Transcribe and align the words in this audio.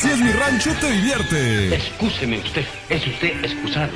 Así 0.00 0.08
es 0.08 0.18
mi 0.18 0.32
rancho 0.32 0.72
te 0.80 0.90
divierte. 0.92 1.74
Excúseme 1.74 2.38
usted, 2.38 2.64
es 2.88 3.06
usted 3.06 3.44
excusado. 3.44 3.92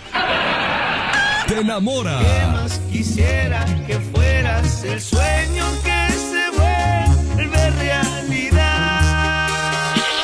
Te 1.49 1.61
enamora. 1.61 2.19
¿Qué 2.19 2.47
más 2.53 2.79
quisiera 2.93 3.65
que 3.87 3.99
fueras 4.13 4.85
el 4.85 5.01
sueño 5.01 5.65
que 5.83 6.13
se 6.13 6.51
vuelve 6.59 7.71
realidad? 7.71 9.15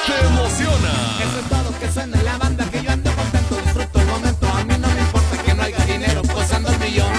Te 0.06 0.26
emociona. 0.26 0.92
Eso 1.18 1.40
es 1.40 1.48
todo 1.48 1.78
que 1.80 1.90
suena 1.90 2.22
la 2.24 2.36
banda 2.36 2.70
que 2.70 2.82
yo 2.82 2.90
ando 2.90 3.10
contento, 3.12 3.56
disfruto 3.64 4.00
el 4.00 4.06
momento. 4.06 4.48
A 4.48 4.64
mí 4.64 4.74
no 4.78 4.86
me 4.86 5.00
importa 5.00 5.42
que 5.42 5.54
no 5.54 5.62
haya 5.62 5.84
dinero 5.86 6.20
posando 6.20 6.68
el 6.72 6.78
millón. 6.78 7.12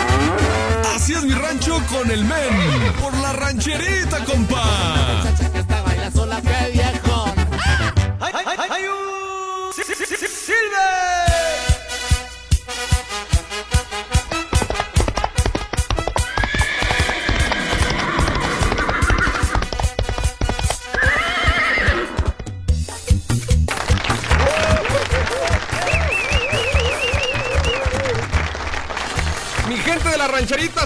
Así 0.96 1.14
es 1.14 1.24
mi 1.24 1.34
rancho 1.34 1.82
con 1.90 2.12
el 2.12 2.24
men. 2.26 2.94
Por 3.02 3.18
la 3.18 3.34
rancherita, 3.34 4.24
compa. 4.24 5.18
Muchacha 5.18 5.52
que 5.52 5.58
está 5.58 5.82
baila 5.82 6.12
sola, 6.12 6.40
que 6.42 6.72
viejón. 6.74 7.01
¡Ay, 8.52 8.58
ay, 8.60 8.70
ay, 8.70 9.21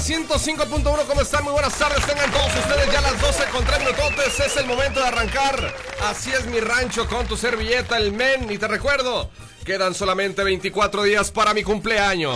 105.1, 0.06 1.08
¿cómo 1.08 1.22
están? 1.22 1.44
Muy 1.44 1.54
buenas 1.54 1.76
tardes, 1.80 2.06
tengan 2.06 2.30
todos 2.30 2.56
ustedes 2.56 2.92
ya 2.92 3.02
las 3.02 3.20
12 3.20 3.44
con 3.46 3.66
3 3.66 3.80
minutotes. 3.80 4.40
Es 4.40 4.56
el 4.56 4.68
momento 4.68 5.00
de 5.00 5.08
arrancar. 5.08 5.74
Así 6.04 6.30
es 6.32 6.46
mi 6.46 6.60
rancho 6.60 7.08
con 7.08 7.26
tu 7.26 7.36
servilleta, 7.36 7.98
el 7.98 8.12
men. 8.12 8.52
Y 8.52 8.60
te 8.60 8.68
recuerdo, 8.68 9.32
quedan 9.66 9.96
solamente 9.96 10.44
24 10.44 11.02
días 11.02 11.32
para 11.32 11.56
mi 11.56 11.64
cumpleaños. 11.64 12.36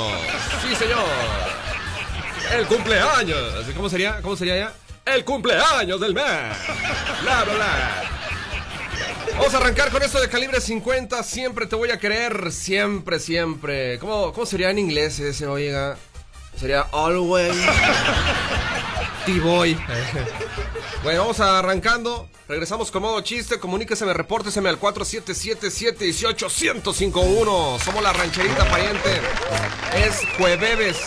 Sí, 0.68 0.76
señor. 0.76 1.06
El 2.58 2.66
cumpleaños. 2.66 3.66
¿Cómo 3.76 3.88
sería? 3.88 4.20
¿Cómo 4.24 4.36
sería 4.36 4.58
ya? 4.58 4.74
El 5.06 5.24
cumpleaños 5.24 6.02
del 6.02 6.16
men. 6.16 6.26
Bla, 7.22 7.44
bla, 7.44 7.54
bla. 7.54 8.04
Vamos 9.38 9.54
a 9.54 9.58
arrancar 9.58 9.92
con 9.92 10.02
esto 10.02 10.20
de 10.20 10.28
calibre 10.28 10.60
50. 10.60 11.22
Siempre 11.22 11.68
te 11.68 11.76
voy 11.76 11.92
a 11.92 12.00
querer. 12.00 12.52
Siempre, 12.52 13.20
siempre. 13.20 14.00
¿Cómo, 14.00 14.34
cómo 14.34 14.48
sería 14.48 14.72
en 14.72 14.80
inglés 14.80 15.20
ese, 15.20 15.46
oiga? 15.46 15.98
Sería 16.60 16.82
always. 16.92 17.56
T-Boy. 19.26 19.80
Bueno, 21.04 21.22
vamos 21.22 21.40
arrancando. 21.40 22.28
Regresamos 22.50 22.92
con 22.92 23.04
modo 23.04 23.22
chiste. 23.22 23.60
Comuníqueseme, 23.60 24.14
repórteseme 24.14 24.68
al 24.70 24.78
4777-18-1051. 24.80 27.80
Somos 27.80 28.04
la 28.04 28.12
rancherita 28.12 28.70
pariente. 28.70 29.22
Es 29.96 30.20
jueves. 30.38 30.98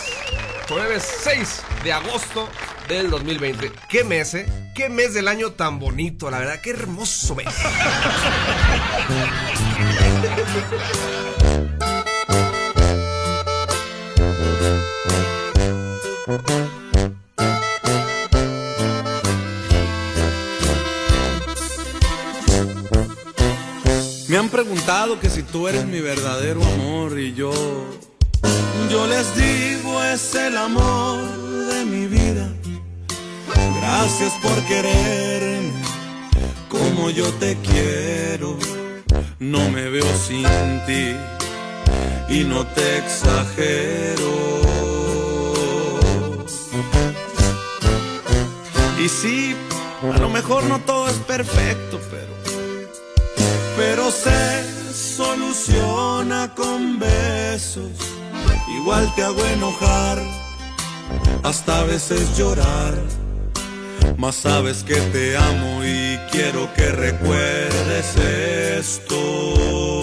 Jueves 0.67 1.03
6 1.23 1.61
de 1.83 1.93
agosto 1.93 2.49
del 2.87 3.11
2020. 3.11 3.71
¿Qué 3.89 4.03
mes, 4.03 4.33
eh? 4.33 4.47
¿Qué 4.73 4.89
mes 4.89 5.13
del 5.13 5.27
año 5.27 5.51
tan 5.51 5.77
bonito? 5.77 6.31
La 6.31 6.39
verdad, 6.39 6.59
qué 6.61 6.71
hermoso 6.71 7.35
mes. 7.35 7.45
Me 24.33 24.39
han 24.39 24.49
preguntado 24.49 25.19
que 25.19 25.29
si 25.29 25.43
tú 25.43 25.67
eres 25.67 25.85
mi 25.85 25.99
verdadero 25.99 26.63
amor 26.63 27.19
y 27.19 27.35
yo, 27.35 27.51
yo 28.89 29.05
les 29.05 29.35
digo 29.35 30.03
es 30.03 30.33
el 30.33 30.57
amor 30.57 31.19
de 31.67 31.85
mi 31.85 32.07
vida. 32.07 32.49
Gracias 33.79 34.33
por 34.41 34.55
quererme 34.63 35.71
como 36.67 37.11
yo 37.11 37.31
te 37.33 37.57
quiero. 37.57 38.57
No 39.37 39.69
me 39.69 39.89
veo 39.89 40.07
sin 40.17 40.47
ti 40.87 41.15
y 42.29 42.43
no 42.43 42.65
te 42.65 42.97
exagero. 42.97 44.92
Y 49.03 49.09
sí, 49.09 49.53
a 50.01 50.17
lo 50.17 50.29
mejor 50.29 50.63
no 50.63 50.79
todo 50.79 51.09
es 51.09 51.17
perfecto, 51.27 51.99
pero 52.09 52.33
pero 53.75 54.09
se 54.09 54.63
soluciona 54.93 56.53
con 56.55 56.99
besos. 56.99 57.91
Igual 58.77 59.13
te 59.13 59.23
hago 59.23 59.45
enojar, 59.45 60.19
hasta 61.43 61.81
a 61.81 61.83
veces 61.83 62.37
llorar. 62.37 62.93
Mas 64.15 64.35
sabes 64.35 64.85
que 64.85 64.95
te 64.95 65.35
amo 65.35 65.83
y 65.83 66.17
quiero 66.31 66.73
que 66.73 66.89
recuerdes 66.89 68.15
esto. 68.77 70.02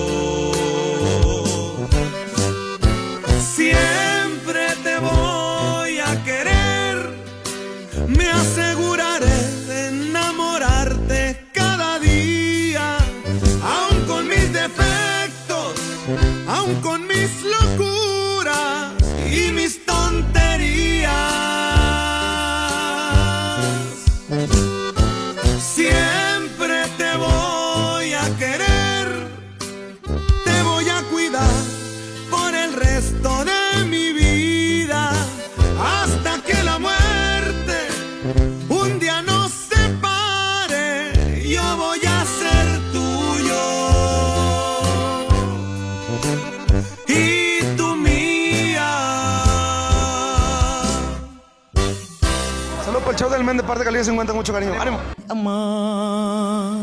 Parte 53.71 53.85
de 53.85 53.91
Cali 53.91 54.03
50 54.03 54.33
con 54.33 54.37
mucho 54.37 54.51
cariño. 54.51 54.73
¡Ánimo! 54.81 54.99
Ma, 55.33 56.77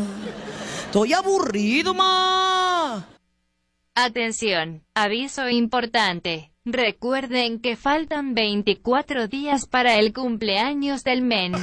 estoy 0.85 1.13
aburrido, 1.13 1.93
ma. 1.93 3.05
Atención, 3.93 4.81
aviso 4.95 5.47
importante. 5.49 6.51
Recuerden 6.65 7.59
que 7.59 7.75
faltan 7.75 8.33
24 8.33 9.27
días 9.27 9.67
para 9.67 9.97
el 9.97 10.13
cumpleaños 10.13 11.03
del 11.03 11.21
men. 11.21 11.53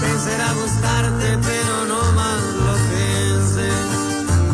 Pensé 0.00 0.32
a 0.48 0.52
buscarte, 0.62 1.28
pero 1.48 1.74
no 1.92 2.00
más 2.18 2.42
lo 2.66 2.74
pensé. 2.92 3.70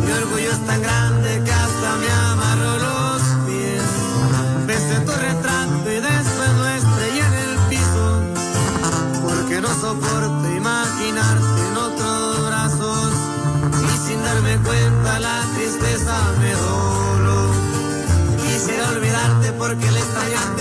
Mi 0.04 0.10
orgullo 0.22 0.50
es 0.56 0.62
tan 0.66 0.80
grande 0.80 1.30
que 1.44 1.52
hasta 1.52 1.88
me 2.02 2.10
amarró 2.32 2.72
los 2.88 3.20
pies. 3.46 3.88
Besé 4.68 4.96
tu 5.06 5.12
retrato 5.28 5.86
y 5.96 6.00
después 6.10 6.50
lo 6.60 6.66
estrellé 6.80 7.24
en 7.30 7.36
el 7.46 7.54
piso, 7.70 8.04
porque 9.24 9.60
no 9.60 9.68
soporto 9.84 10.46
imaginarte 10.56 11.60
en 11.68 11.76
otros 11.88 12.46
brazos. 12.48 13.10
Y 13.86 14.08
sin 14.08 14.22
darme 14.22 14.56
cuenta 14.68 15.20
la 15.20 15.38
tristeza 15.54 16.14
me 16.40 16.52
doló. 16.64 17.42
Quisiera 18.42 18.88
olvidarte 18.88 19.52
porque 19.52 19.88
el 19.88 19.96
extrañarte 19.96 20.57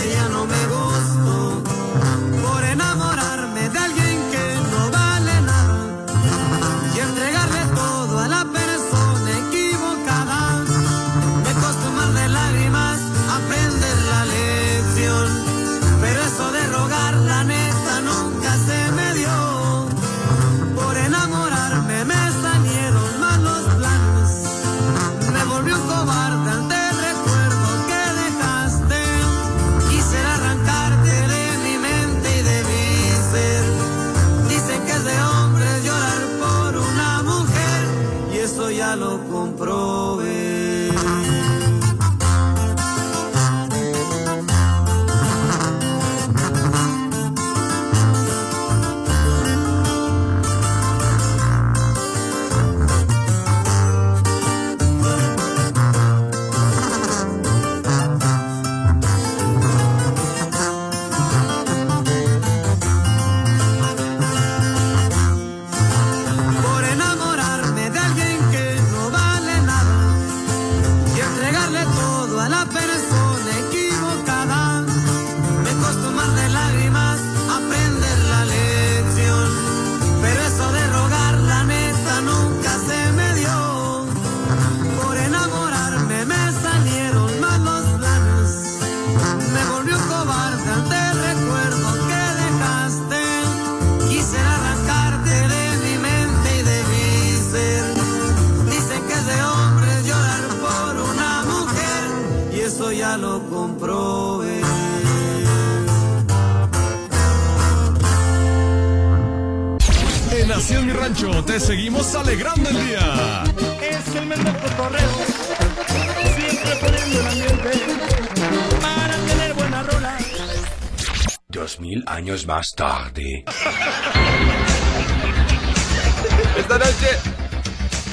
Esta 126.56 126.78
noche, 126.78 127.10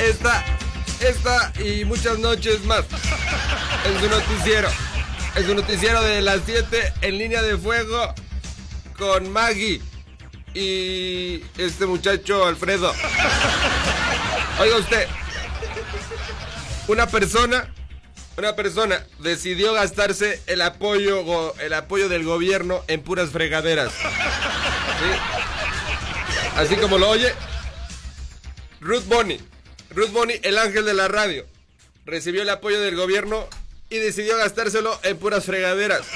esta, 0.00 0.44
esta 1.00 1.52
y 1.62 1.84
muchas 1.84 2.18
noches 2.18 2.64
más. 2.64 2.84
En 3.84 4.00
su 4.00 4.08
noticiero. 4.08 4.70
En 5.34 5.46
su 5.46 5.54
noticiero 5.54 6.00
de 6.02 6.22
las 6.22 6.40
7 6.46 6.94
en 7.02 7.18
línea 7.18 7.42
de 7.42 7.58
fuego 7.58 8.14
con 8.96 9.30
Maggie 9.30 9.82
y 10.54 11.42
este 11.58 11.84
muchacho 11.84 12.46
Alfredo. 12.46 12.94
Oiga 14.58 14.76
usted, 14.78 15.06
una 16.88 17.06
persona, 17.08 17.74
una 18.38 18.56
persona 18.56 19.04
decidió 19.18 19.74
gastarse 19.74 20.40
el 20.46 20.62
apoyo, 20.62 21.54
el 21.58 21.74
apoyo 21.74 22.08
del 22.08 22.24
gobierno 22.24 22.82
en 22.88 23.02
puras 23.02 23.30
fregaderas. 23.30 23.92
¿Sí? 24.98 26.46
Así 26.56 26.76
como 26.76 26.98
lo 26.98 27.10
oye, 27.10 27.34
Ruth 28.80 29.04
Bonnie, 29.06 29.40
Ruth 29.90 30.10
Bonnie, 30.10 30.40
el 30.44 30.56
ángel 30.58 30.84
de 30.84 30.94
la 30.94 31.08
radio, 31.08 31.44
recibió 32.04 32.42
el 32.42 32.50
apoyo 32.50 32.80
del 32.80 32.94
gobierno 32.96 33.48
y 33.90 33.98
decidió 33.98 34.36
gastárselo 34.36 34.98
en 35.02 35.18
puras 35.18 35.44
fregaderas. 35.44 36.06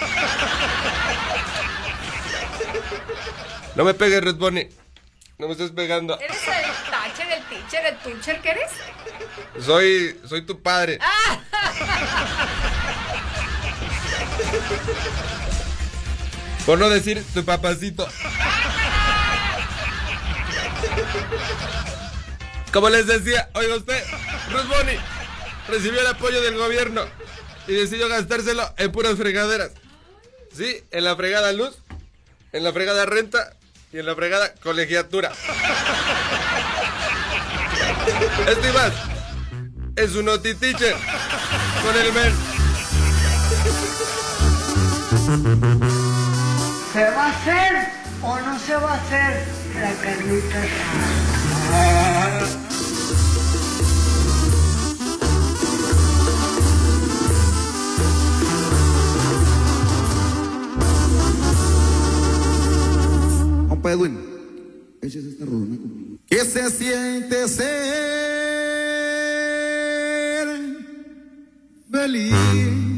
No 3.75 3.85
me 3.85 3.94
pegues, 3.94 4.23
Ruth 4.23 4.38
Bonnie. 4.38 4.70
No 5.38 5.47
me 5.47 5.52
estés 5.52 5.70
pegando. 5.70 6.18
¿Eres 6.18 6.37
el 6.37 6.90
tacher, 6.90 7.30
el 7.30 7.44
teacher, 7.44 7.87
el 7.87 7.97
teacher 7.99 8.42
que 8.42 8.50
eres? 8.50 8.73
Soy, 9.64 10.20
soy 10.28 10.42
tu 10.42 10.61
padre. 10.61 10.99
Por 16.68 16.78
no 16.78 16.88
decir 16.90 17.25
tu 17.32 17.42
papacito. 17.46 18.06
Como 22.75 22.90
les 22.90 23.06
decía, 23.06 23.48
oiga 23.54 23.76
usted, 23.76 24.04
Ruth 24.52 24.68
Boni 24.68 24.98
recibió 25.66 26.02
el 26.02 26.08
apoyo 26.08 26.42
del 26.42 26.58
gobierno 26.58 27.06
y 27.68 27.72
decidió 27.72 28.10
gastárselo 28.10 28.70
en 28.76 28.92
puras 28.92 29.16
fregaderas. 29.16 29.70
Sí, 30.54 30.84
en 30.90 31.04
la 31.04 31.16
fregada 31.16 31.52
luz, 31.52 31.75
en 32.52 32.64
la 32.64 32.72
fregada 32.75 33.06
renta 33.06 33.56
y 33.90 34.00
en 34.00 34.04
la 34.04 34.14
fregada 34.14 34.52
colegiatura. 34.56 35.32
Esto 38.46 38.68
y 38.68 38.72
más 38.72 38.92
es 39.96 40.14
un 40.14 40.26
Noti 40.26 40.52
Teacher 40.52 40.94
con 41.82 41.96
el 41.96 42.12
men. 42.12 42.34
¿Se 46.92 47.04
va 47.11 47.26
a 47.26 47.30
hacer 47.30 47.88
o 48.23 48.40
no 48.40 48.59
se 48.59 48.75
va 48.75 48.92
a 48.92 48.97
hacer 48.97 49.47
la 49.80 49.92
carnita 50.02 50.59
asada? 50.59 51.38
Edwin, 63.88 64.18
échese 65.00 65.30
esta 65.30 65.47
rodona 65.47 65.76
conmigo. 65.76 66.18
¿Qué 66.26 66.45
se 66.45 66.71
siente 66.71 67.49
ser 67.49 67.68
feliz? 71.90 72.98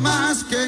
Más 0.00 0.44
que 0.44 0.63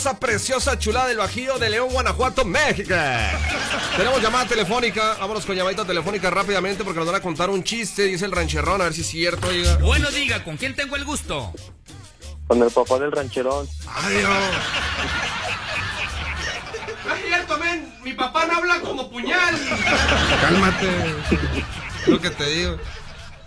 hermosa, 0.00 0.18
preciosa, 0.18 0.78
chulada 0.78 1.08
del 1.08 1.18
Bajío 1.18 1.58
de 1.58 1.68
León, 1.68 1.90
Guanajuato, 1.92 2.44
México. 2.44 2.94
Tenemos 3.96 4.22
llamada 4.22 4.46
telefónica, 4.46 5.16
vámonos 5.20 5.44
con 5.44 5.54
llamadita 5.54 5.84
telefónica 5.84 6.30
rápidamente 6.30 6.84
porque 6.84 7.00
nos 7.00 7.06
van 7.06 7.16
a 7.16 7.20
contar 7.20 7.50
un 7.50 7.62
chiste, 7.62 8.04
dice 8.04 8.24
el 8.24 8.32
rancherrón, 8.32 8.80
a 8.80 8.84
ver 8.84 8.94
si 8.94 9.02
es 9.02 9.08
cierto, 9.08 9.48
oiga. 9.48 9.76
Bueno, 9.76 10.10
diga, 10.10 10.42
¿con 10.42 10.56
quién 10.56 10.74
tengo 10.74 10.96
el 10.96 11.04
gusto? 11.04 11.52
Con 12.46 12.62
el 12.62 12.70
papá 12.70 12.98
del 12.98 13.12
rancherón. 13.12 13.68
Ay, 13.86 14.16
Dios. 14.16 14.30
No 17.06 17.14
es 17.14 17.22
cierto, 17.26 17.58
men, 17.58 17.94
mi 18.02 18.14
papá 18.14 18.46
no 18.46 18.56
habla 18.56 18.80
como 18.80 19.10
puñal. 19.10 19.54
Cálmate, 20.40 20.88
lo 22.06 22.20
que 22.20 22.30
te 22.30 22.46
digo. 22.46 22.78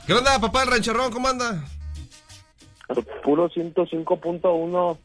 ¿Qué 0.05 0.13
onda, 0.13 0.39
papá 0.39 0.59
del 0.59 0.69
rancherrón? 0.69 1.11
¿Cómo 1.11 1.29
anda? 1.29 1.63
Puro 3.23 3.49
105.1 3.49 4.97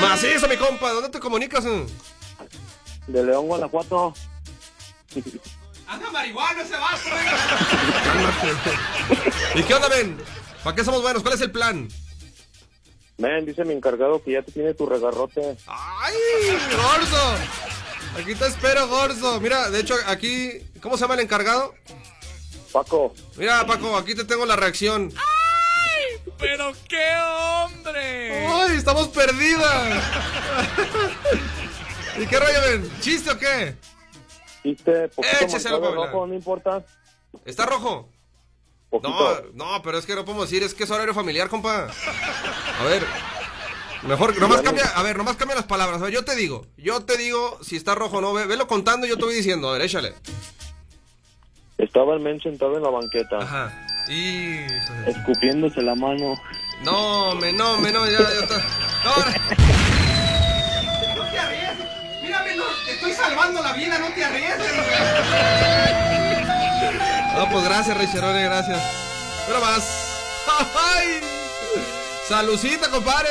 Macizo, 0.00 0.48
mi 0.48 0.56
compa. 0.56 0.90
¿Dónde 0.92 1.08
te 1.10 1.20
comunicas? 1.20 1.64
eh? 1.64 1.86
de 3.06 3.24
León, 3.24 3.46
Guanajuato. 3.46 4.14
Anda 5.88 6.10
marihuana 6.12 6.62
ese 6.62 6.76
vaso, 6.76 7.08
¿Y 9.56 9.62
qué 9.64 9.74
onda, 9.74 9.88
ven? 9.88 10.16
¿Para 10.62 10.76
qué 10.76 10.84
somos 10.84 11.02
buenos? 11.02 11.22
¿Cuál 11.22 11.34
es 11.34 11.40
el 11.40 11.50
plan? 11.50 11.88
Men, 13.18 13.44
dice 13.44 13.64
mi 13.64 13.74
encargado 13.74 14.22
que 14.22 14.32
ya 14.32 14.42
te 14.42 14.52
tiene 14.52 14.74
tu 14.74 14.86
regarrote. 14.86 15.56
¡Ay, 15.66 16.14
gordo! 16.70 17.34
Aquí 18.18 18.34
te 18.34 18.46
espero, 18.46 18.86
gordo. 18.88 19.40
Mira, 19.40 19.68
de 19.70 19.80
hecho, 19.80 19.94
aquí... 20.06 20.52
¿Cómo 20.80 20.96
se 20.96 21.02
llama 21.02 21.14
el 21.14 21.20
encargado? 21.20 21.74
Paco. 22.72 23.12
Mira, 23.36 23.66
Paco, 23.66 23.96
aquí 23.96 24.14
te 24.14 24.24
tengo 24.24 24.46
la 24.46 24.56
reacción. 24.56 25.12
¡Pero 26.40 26.72
qué 26.88 27.14
hombre! 27.64 28.46
¡Ay, 28.46 28.76
estamos 28.76 29.08
perdidas! 29.08 30.02
¿Y 32.18 32.26
qué 32.26 32.38
rollo, 32.40 32.60
ven? 32.66 32.90
¿Chiste 33.00 33.30
o 33.30 33.38
qué? 33.38 33.76
Chiste, 34.62 35.08
poquito 35.08 35.36
Écheselo, 35.44 35.80
Pamela. 35.80 36.06
rojo, 36.06 36.26
no 36.26 36.34
importa. 36.34 36.84
¿Está 37.44 37.66
rojo? 37.66 38.08
No, 38.92 39.00
Poquito. 39.00 39.42
no, 39.54 39.82
pero 39.82 39.98
es 39.98 40.06
que 40.06 40.14
no 40.16 40.24
podemos 40.24 40.50
decir, 40.50 40.62
es 40.64 40.74
que 40.74 40.84
es 40.84 40.90
horario 40.90 41.14
familiar, 41.14 41.48
compa. 41.48 41.86
A 42.80 42.84
ver, 42.84 43.04
mejor, 44.02 44.36
nomás 44.40 44.62
cambia, 44.62 44.84
a 44.86 45.02
ver, 45.02 45.16
nomás 45.16 45.36
cambia 45.36 45.54
las 45.56 45.66
palabras. 45.66 46.00
A 46.00 46.04
ver, 46.04 46.12
yo 46.14 46.24
te 46.24 46.34
digo, 46.34 46.66
yo 46.76 47.04
te 47.04 47.16
digo 47.16 47.58
si 47.62 47.76
está 47.76 47.94
rojo 47.94 48.16
o 48.16 48.20
no, 48.20 48.32
ve, 48.32 48.46
velo 48.46 48.66
contando 48.66 49.06
y 49.06 49.10
yo 49.10 49.16
te 49.16 49.24
voy 49.24 49.34
diciendo, 49.34 49.68
a 49.68 49.74
ver, 49.74 49.82
échale. 49.82 50.14
Estaba 51.78 52.14
el 52.14 52.20
men 52.20 52.40
sentado 52.40 52.76
en 52.76 52.82
la 52.82 52.90
banqueta. 52.90 53.38
Ajá. 53.38 53.86
Y... 54.10 54.66
Escupiéndose 55.06 55.80
la 55.82 55.94
mano. 55.94 56.34
No, 56.82 57.36
me, 57.36 57.52
no, 57.52 57.78
me, 57.78 57.92
no, 57.92 58.04
ya, 58.06 58.18
ya 58.18 58.40
está. 58.42 58.56
No, 59.04 59.16
no. 59.16 59.24
No 61.14 61.30
te 61.30 61.38
arriesgues. 61.38 61.86
Mírame, 62.20 62.56
no, 62.56 62.64
te 62.84 62.92
estoy 62.92 63.12
salvando 63.12 63.62
la 63.62 63.72
vida, 63.72 63.98
no 64.00 64.08
te 64.08 64.24
arriesgues. 64.24 64.72
No, 67.36 67.48
pues 67.50 67.64
gracias, 67.64 67.96
Richerone, 67.96 68.42
gracias. 68.42 68.82
Pero 69.46 69.60
más. 69.60 69.84
¡Ay! 70.74 71.20
Salucita, 72.28 72.88
compadre. 72.90 73.28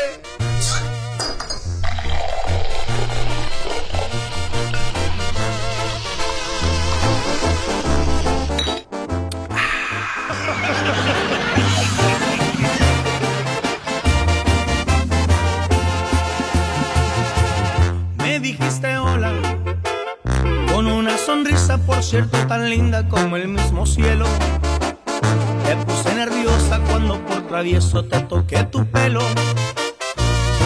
Dijiste 18.42 18.98
hola 18.98 19.34
con 20.72 20.88
una 20.88 21.18
sonrisa, 21.18 21.78
por 21.78 22.02
cierto, 22.02 22.38
tan 22.48 22.70
linda 22.70 23.08
como 23.10 23.36
el 23.36 23.50
mismo 23.50 23.86
cielo. 23.86 24.26
Te 25.66 25.76
puse 25.76 26.16
nerviosa 26.16 26.80
cuando 26.90 27.20
por 27.26 27.46
travieso 27.48 28.06
te 28.06 28.22
toqué 28.22 28.64
tu 28.64 28.86
pelo. 28.86 29.22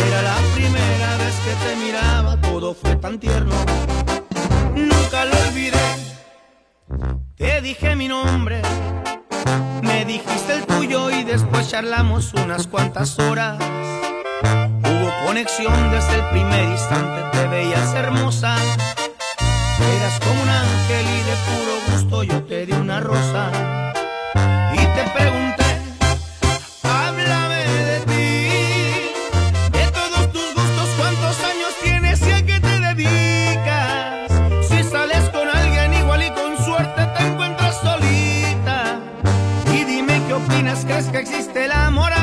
Era 0.08 0.22
la 0.22 0.36
primera 0.54 1.18
vez 1.18 1.36
que 1.44 1.54
te 1.66 1.76
miraba, 1.84 2.40
todo 2.42 2.76
fue 2.76 2.96
tan 2.96 3.20
tierno. 3.20 3.56
Nunca 4.76 5.26
lo 5.26 5.36
olvidé. 5.48 5.82
Te 7.36 7.62
dije 7.62 7.96
mi 7.96 8.08
nombre, 8.08 8.62
me 9.82 10.06
dijiste 10.06 10.54
el 10.54 10.66
tuyo 10.68 11.10
y 11.10 11.24
después 11.24 11.70
charlamos 11.70 12.34
unas 12.36 12.68
cuantas 12.68 13.18
horas. 13.18 13.58
Conexión 15.34 15.90
desde 15.90 16.14
el 16.14 16.30
primer 16.30 16.64
instante, 16.66 17.24
te 17.32 17.48
veías 17.48 17.92
hermosa. 17.96 18.56
Eras 19.98 20.20
como 20.20 20.40
un 20.40 20.48
ángel 20.48 21.06
y 21.10 21.24
de 21.28 21.36
puro 21.48 21.74
gusto 21.90 22.22
yo 22.22 22.44
te 22.44 22.68
di 22.68 22.74
una 22.74 23.00
rosa. 23.00 23.50
Y 24.74 24.78
te 24.78 25.10
pregunté, 25.18 25.66
háblame 26.84 27.66
de 27.66 28.00
ti, 28.02 28.50
de 29.72 29.92
todos 29.92 30.32
tus 30.34 30.54
gustos, 30.54 30.90
cuántos 31.00 31.40
años 31.44 31.74
tienes 31.82 32.22
y 32.28 32.32
a 32.32 32.46
qué 32.46 32.60
te 32.60 32.80
dedicas. 32.80 34.30
Si 34.70 34.84
sales 34.84 35.28
con 35.32 35.50
alguien 35.50 35.96
igual 35.96 36.22
y 36.22 36.30
con 36.30 36.64
suerte 36.64 37.08
te 37.18 37.24
encuentras 37.26 37.76
solita. 37.82 39.00
Y 39.74 39.84
dime 39.84 40.22
qué 40.28 40.34
opinas, 40.36 40.86
crees 40.86 41.08
que 41.08 41.18
existe 41.18 41.66
el 41.66 41.72
amor 41.72 42.14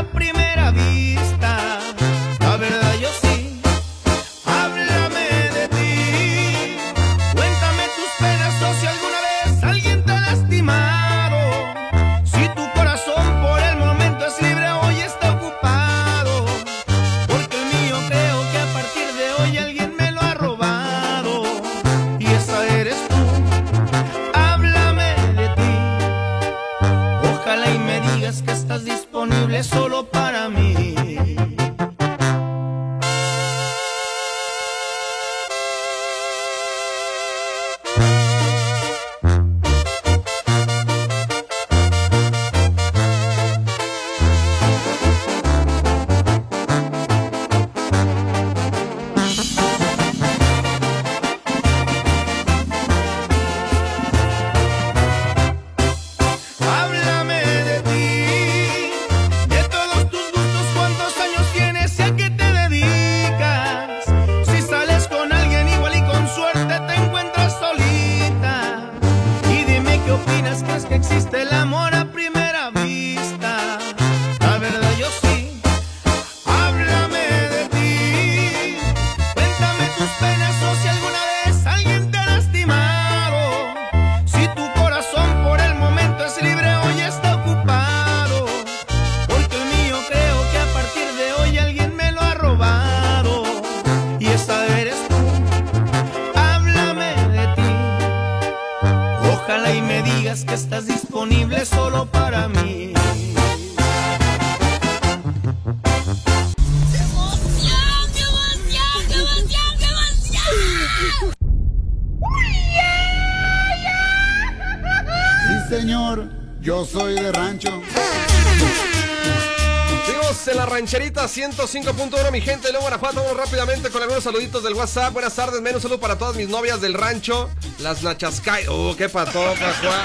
105.1, 121.31 122.31
mi 122.33 122.41
gente 122.41 122.67
de 122.67 122.73
León, 122.73 122.83
Guanajuato. 122.83 123.23
Vamos 123.23 123.37
rápidamente 123.37 123.89
con 123.91 124.03
algunos 124.03 124.25
saluditos 124.25 124.63
del 124.65 124.75
WhatsApp. 124.75 125.13
Buenas 125.13 125.35
tardes, 125.35 125.61
menos 125.61 125.83
saludo 125.83 126.01
para 126.01 126.17
todas 126.19 126.35
mis 126.37 126.49
novias 126.49 126.81
del 126.81 126.95
rancho, 126.95 127.49
las 127.79 128.03
Nachascay. 128.03 128.67
Oh, 128.69 128.95
qué 128.97 129.09
pató, 129.09 129.55
Pascua. 129.55 130.03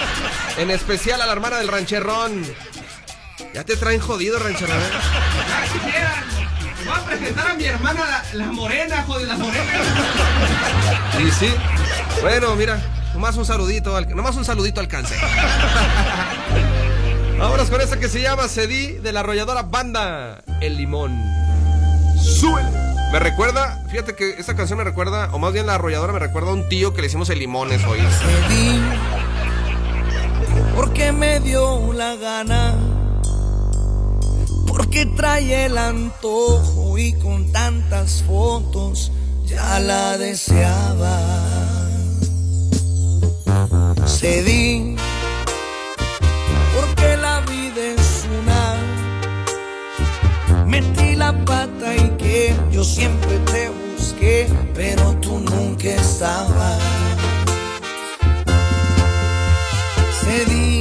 En 0.58 0.70
especial 0.70 1.22
a 1.22 1.26
la 1.26 1.32
hermana 1.34 1.58
del 1.58 1.68
rancherrón. 1.68 2.46
Ya 3.54 3.64
te 3.64 3.76
traen 3.76 4.00
jodido, 4.00 4.38
rancherrón. 4.40 4.78
Voy 6.86 6.94
a 6.96 7.06
presentar 7.06 7.48
a 7.50 7.54
mi 7.56 7.66
hermana, 7.66 8.06
la, 8.06 8.46
la 8.46 8.52
morena, 8.52 9.04
joder, 9.08 9.28
la 9.28 9.36
morena. 9.38 9.74
Y 11.20 11.32
sí. 11.32 11.52
Bueno, 12.22 12.56
mira, 12.56 12.80
nomás 13.14 13.36
un 13.38 13.46
saludito, 13.46 13.96
al- 13.96 14.16
nomás 14.16 14.36
un 14.36 14.46
saludito 14.46 14.80
alcance. 14.80 15.16
Vámonos 17.38 17.70
con 17.70 17.82
esta 17.82 18.00
que 18.00 18.08
se 18.08 18.22
llama 18.22 18.48
Cedí 18.48 18.94
de 18.94 19.12
la 19.12 19.20
arrolladora 19.20 19.64
banda 19.64 20.44
El 20.62 20.78
Limón. 20.78 21.12
Súbele. 22.22 22.70
Me 23.12 23.20
recuerda, 23.20 23.84
fíjate 23.90 24.16
que 24.16 24.32
esta 24.32 24.56
canción 24.56 24.78
me 24.78 24.84
recuerda, 24.84 25.30
o 25.32 25.40
más 25.40 25.54
bien 25.54 25.68
la 25.68 25.76
arrolladora 25.76 26.12
me 26.12 26.20
recuerda 26.20 26.50
a 26.50 26.54
un 26.54 26.68
tío 26.70 26.94
que 26.94 27.02
le 27.02 27.08
hicimos 27.08 27.30
el 27.30 27.40
limones 27.40 27.84
hoy. 27.86 28.00
Cedí 28.00 28.80
porque 30.76 31.12
me 31.12 31.40
dio 31.40 31.94
la 31.94 32.16
gana, 32.16 32.76
porque 34.68 35.06
trae 35.06 35.66
el 35.66 35.78
antojo 35.78 36.98
y 36.98 37.14
con 37.14 37.52
tantas 37.52 38.24
fotos 38.24 39.12
ya 39.46 39.80
la 39.80 40.18
deseaba. 40.18 41.20
Cedí 44.06 44.96
Metí 50.76 51.16
la 51.16 51.32
pata 51.46 51.96
y 51.96 52.10
que 52.18 52.54
yo 52.70 52.84
siempre 52.84 53.38
te 53.50 53.70
busqué, 53.70 54.46
pero 54.74 55.14
tú 55.22 55.40
nunca 55.40 55.88
estabas. 55.88 56.82
Cedí 60.20 60.75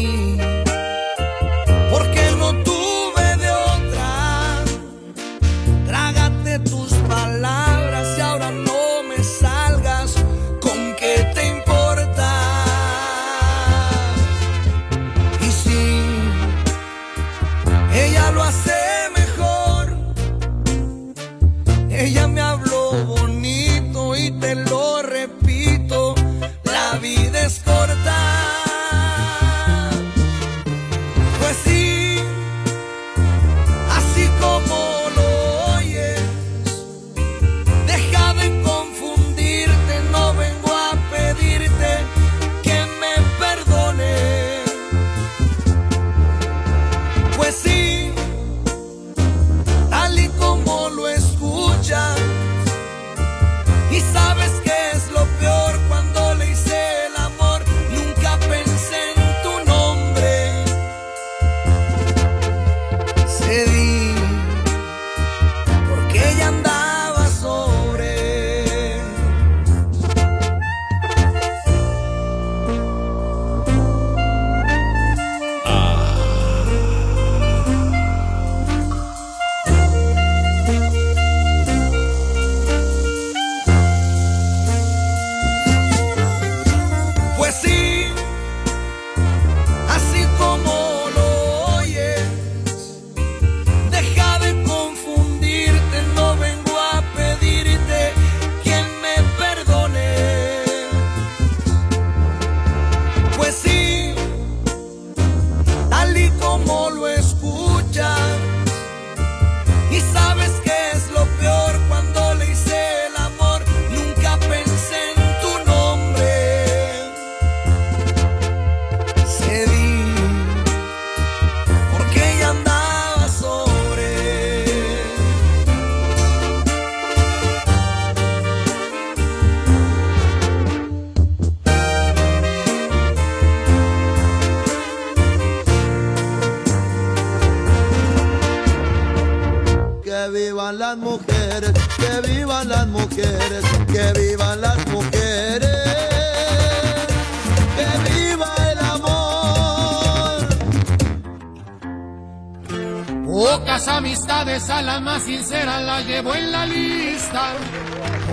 amistades 154.34 154.70
a 154.70 154.82
las 154.82 155.02
más 155.02 155.22
sinceras 155.22 155.82
las 155.82 156.06
llevo 156.06 156.34
en 156.34 156.50
la 156.50 156.66
lista. 156.66 157.52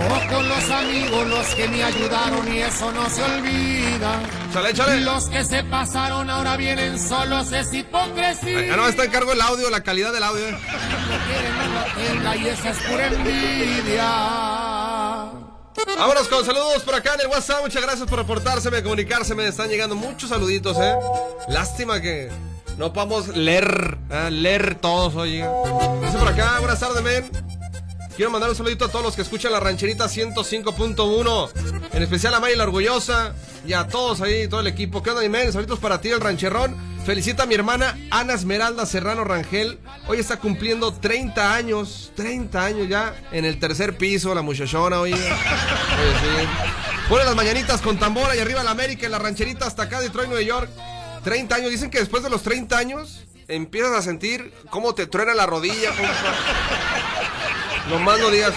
Pocos 0.08 0.46
los 0.46 0.70
amigos 0.70 1.26
los 1.28 1.46
que 1.54 1.68
me 1.68 1.84
ayudaron 1.84 2.52
y 2.52 2.58
eso 2.58 2.90
no 2.92 3.08
se 3.08 3.22
olvida. 3.22 4.20
Chale, 4.52 4.74
chale. 4.74 5.00
Los 5.00 5.28
que 5.28 5.44
se 5.44 5.62
pasaron 5.64 6.28
ahora 6.28 6.56
vienen 6.56 6.98
solos, 6.98 7.52
es 7.52 7.72
hipocresía. 7.72 8.66
Ya 8.66 8.76
no 8.76 8.88
está 8.88 9.04
en 9.04 9.10
cargo 9.10 9.32
el 9.32 9.40
audio, 9.40 9.70
la 9.70 9.82
calidad 9.82 10.12
del 10.12 10.22
audio. 10.24 10.48
eh. 10.48 10.58
Tenga 11.94 12.36
y 12.36 12.48
esa 12.48 12.70
es 12.70 12.78
pura 12.78 13.06
envidia. 13.06 14.04
Vámonos 15.98 16.28
con 16.28 16.44
saludos 16.44 16.82
por 16.82 16.94
acá 16.94 17.14
en 17.14 17.20
el 17.22 17.26
WhatsApp. 17.28 17.62
Muchas 17.62 17.82
gracias 17.82 18.08
por 18.08 18.18
reportárseme, 18.18 18.82
comunicarse. 18.82 19.34
Me 19.34 19.46
están 19.46 19.68
llegando 19.68 19.94
muchos 19.94 20.30
saluditos, 20.30 20.76
¿eh? 20.80 20.94
Lástima 21.48 22.00
que 22.00 22.30
no 22.78 22.92
podamos 22.92 23.28
leer, 23.28 23.98
¿eh? 24.10 24.30
leer 24.30 24.74
todos, 24.76 25.14
oye. 25.16 25.46
Dice 26.02 26.18
por 26.18 26.28
acá, 26.28 26.58
buenas 26.60 26.80
tardes, 26.80 27.02
men. 27.02 27.30
Quiero 28.16 28.30
mandar 28.30 28.50
un 28.50 28.56
saludito 28.56 28.84
a 28.84 28.88
todos 28.88 29.04
los 29.04 29.16
que 29.16 29.22
escuchan 29.22 29.52
la 29.52 29.60
rancherita 29.60 30.04
105.1. 30.04 31.50
En 31.94 32.02
especial 32.02 32.34
a 32.34 32.40
Maya 32.40 32.56
la 32.56 32.64
Orgullosa 32.64 33.34
y 33.66 33.72
a 33.72 33.86
todos 33.86 34.20
ahí, 34.20 34.48
todo 34.48 34.60
el 34.60 34.66
equipo. 34.66 35.02
¿Qué 35.02 35.10
onda, 35.10 35.26
men? 35.28 35.50
Saluditos 35.50 35.78
para 35.78 36.00
ti, 36.00 36.10
el 36.10 36.20
rancherrón. 36.20 36.76
Felicita 37.06 37.44
a 37.44 37.46
mi 37.46 37.54
hermana 37.54 37.98
Ana 38.10 38.34
Esmeralda 38.34 38.84
Serrano 38.86 39.24
Rangel. 39.24 39.78
Hoy 40.06 40.18
está 40.18 40.38
cumpliendo 40.38 40.92
30 40.92 41.54
años. 41.54 42.12
30 42.14 42.64
años 42.64 42.88
ya 42.88 43.14
en 43.32 43.44
el 43.44 43.58
tercer 43.58 43.96
piso, 43.96 44.34
la 44.34 44.42
muchachona. 44.42 45.00
Oye, 45.00 45.16
sí. 45.16 46.48
Pone 47.08 47.24
las 47.24 47.34
mañanitas 47.34 47.80
con 47.80 47.98
tambora 47.98 48.36
y 48.36 48.40
arriba 48.40 48.62
la 48.62 48.70
América 48.70 49.06
en 49.06 49.12
la 49.12 49.18
rancherita 49.18 49.66
hasta 49.66 49.84
acá, 49.84 50.00
Detroit, 50.00 50.28
Nueva 50.28 50.42
York. 50.42 50.70
30 51.22 51.54
años. 51.54 51.70
Dicen 51.70 51.90
que 51.90 51.98
después 51.98 52.22
de 52.22 52.30
los 52.30 52.42
30 52.42 52.76
años 52.76 53.24
empiezas 53.48 53.92
a 53.92 54.02
sentir 54.02 54.52
cómo 54.70 54.94
te 54.94 55.06
truena 55.06 55.34
la 55.34 55.46
rodilla. 55.46 55.90
No 57.88 57.98
más 57.98 58.18
no 58.20 58.30
digas. 58.30 58.54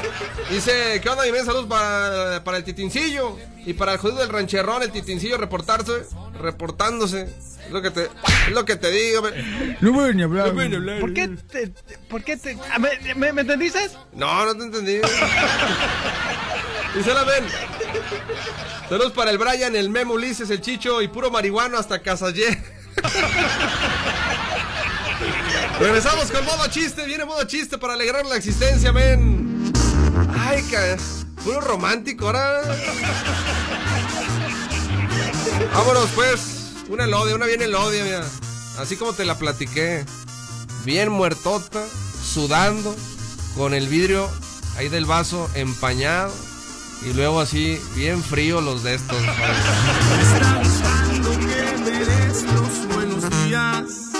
Dice, 0.49 0.99
¿qué 1.01 1.09
onda, 1.09 1.23
men? 1.31 1.45
Saludos 1.45 1.65
para, 1.67 2.43
para 2.43 2.57
el 2.57 2.63
titincillo. 2.63 3.37
Y 3.65 3.73
para 3.73 3.93
el 3.93 3.97
jodido 3.97 4.19
del 4.19 4.29
rancherrón, 4.29 4.83
el 4.83 4.91
titincillo 4.91 5.37
reportarse, 5.37 6.05
reportándose. 6.39 7.23
Es 7.23 7.71
lo 7.71 7.81
que 7.81 7.89
te, 7.89 8.03
es 8.03 8.51
lo 8.51 8.63
que 8.63 8.75
te 8.75 8.91
digo. 8.91 9.23
No 9.81 9.91
voy 9.91 10.13
ni 10.13 10.21
a 10.21 10.25
hablar. 10.25 10.47
No 10.49 10.53
voy 10.53 10.69
ni 10.69 10.75
hablar. 10.75 10.99
¿Por 10.99 11.13
qué 11.13 11.29
te, 11.29 11.73
por 12.07 12.23
qué 12.23 12.37
te, 12.37 12.55
¿me, 13.15 13.33
me 13.33 13.41
entendiste? 13.41 13.89
No, 14.13 14.45
no 14.45 14.55
te 14.55 14.63
entendí. 14.65 15.01
Dice 16.95 17.13
la 17.13 17.23
ven. 17.23 17.45
Saludos 18.87 19.11
para 19.11 19.31
el 19.31 19.37
Brian, 19.37 19.75
el 19.75 19.89
Memo 19.89 20.13
Ulises, 20.13 20.49
el 20.49 20.61
Chicho 20.61 21.01
y 21.01 21.07
puro 21.07 21.29
marihuano 21.29 21.77
hasta 21.77 22.01
Casallé. 22.01 22.63
Regresamos 25.79 26.31
con 26.31 26.45
modo 26.45 26.67
chiste. 26.67 27.05
Viene 27.05 27.25
modo 27.25 27.43
chiste 27.43 27.77
para 27.77 27.93
alegrar 27.93 28.25
la 28.25 28.37
existencia, 28.37 28.93
men. 28.93 29.73
Ay, 30.39 30.63
que 30.63 30.97
puro 31.43 31.59
romántico 31.61 32.27
ahora. 32.27 32.61
Vámonos, 35.73 36.09
pues. 36.15 36.39
Una 36.87 37.03
elodia, 37.05 37.35
una 37.35 37.45
bien 37.47 37.61
elodia, 37.61 38.03
mira. 38.03 38.23
así 38.79 38.95
como 38.95 39.13
te 39.13 39.25
la 39.25 39.37
platiqué. 39.37 40.05
Bien 40.85 41.09
muertota, 41.09 41.83
sudando, 42.23 42.95
con 43.57 43.73
el 43.73 43.87
vidrio 43.87 44.29
ahí 44.77 44.87
del 44.87 45.05
vaso 45.05 45.49
empañado. 45.55 46.31
Y 47.01 47.13
luego 47.13 47.39
así, 47.39 47.79
bien 47.95 48.23
frío 48.23 48.61
los 48.61 48.83
de 48.83 48.95
estos. 48.95 49.17
Pensando 50.57 51.31
que 51.31 51.77
me 51.83 51.99
des 52.05 52.43
los 52.43 52.87
buenos 52.93 53.29
días, 53.43 54.11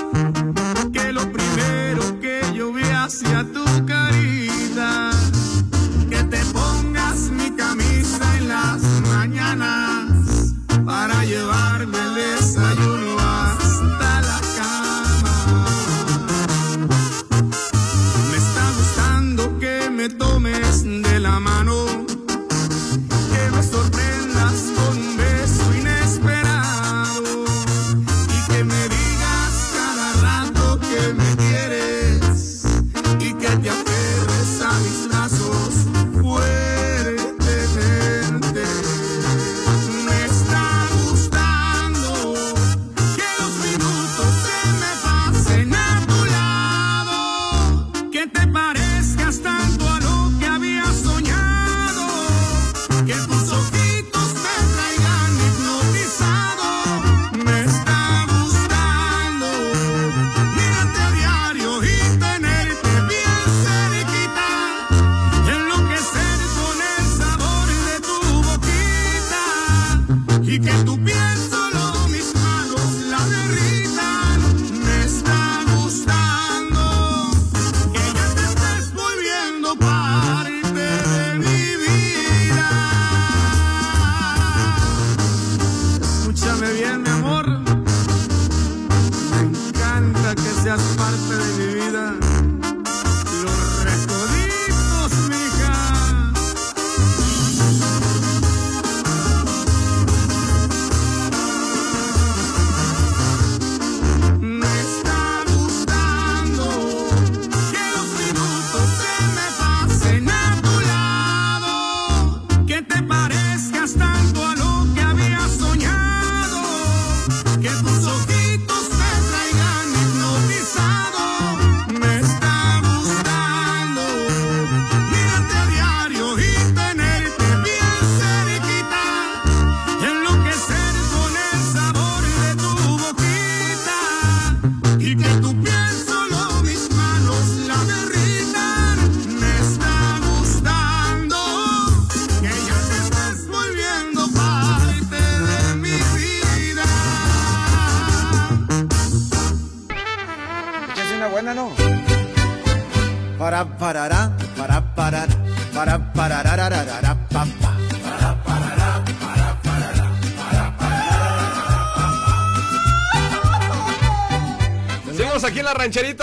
seas 90.78 90.98
parte 90.98 91.36
de 91.36 91.54
mi 91.58 91.74
vida. 91.74 92.25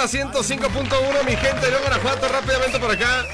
En 0.03 0.09
la 0.09 0.33
rancherita 0.33 0.43
105.1, 0.43 1.25
mi 1.25 1.37
gente 1.37 1.71
León, 1.71 1.83
Guanajuato, 1.83 2.29
rápidamente 2.29 2.79
por 2.81 2.91
acá. 2.91 3.25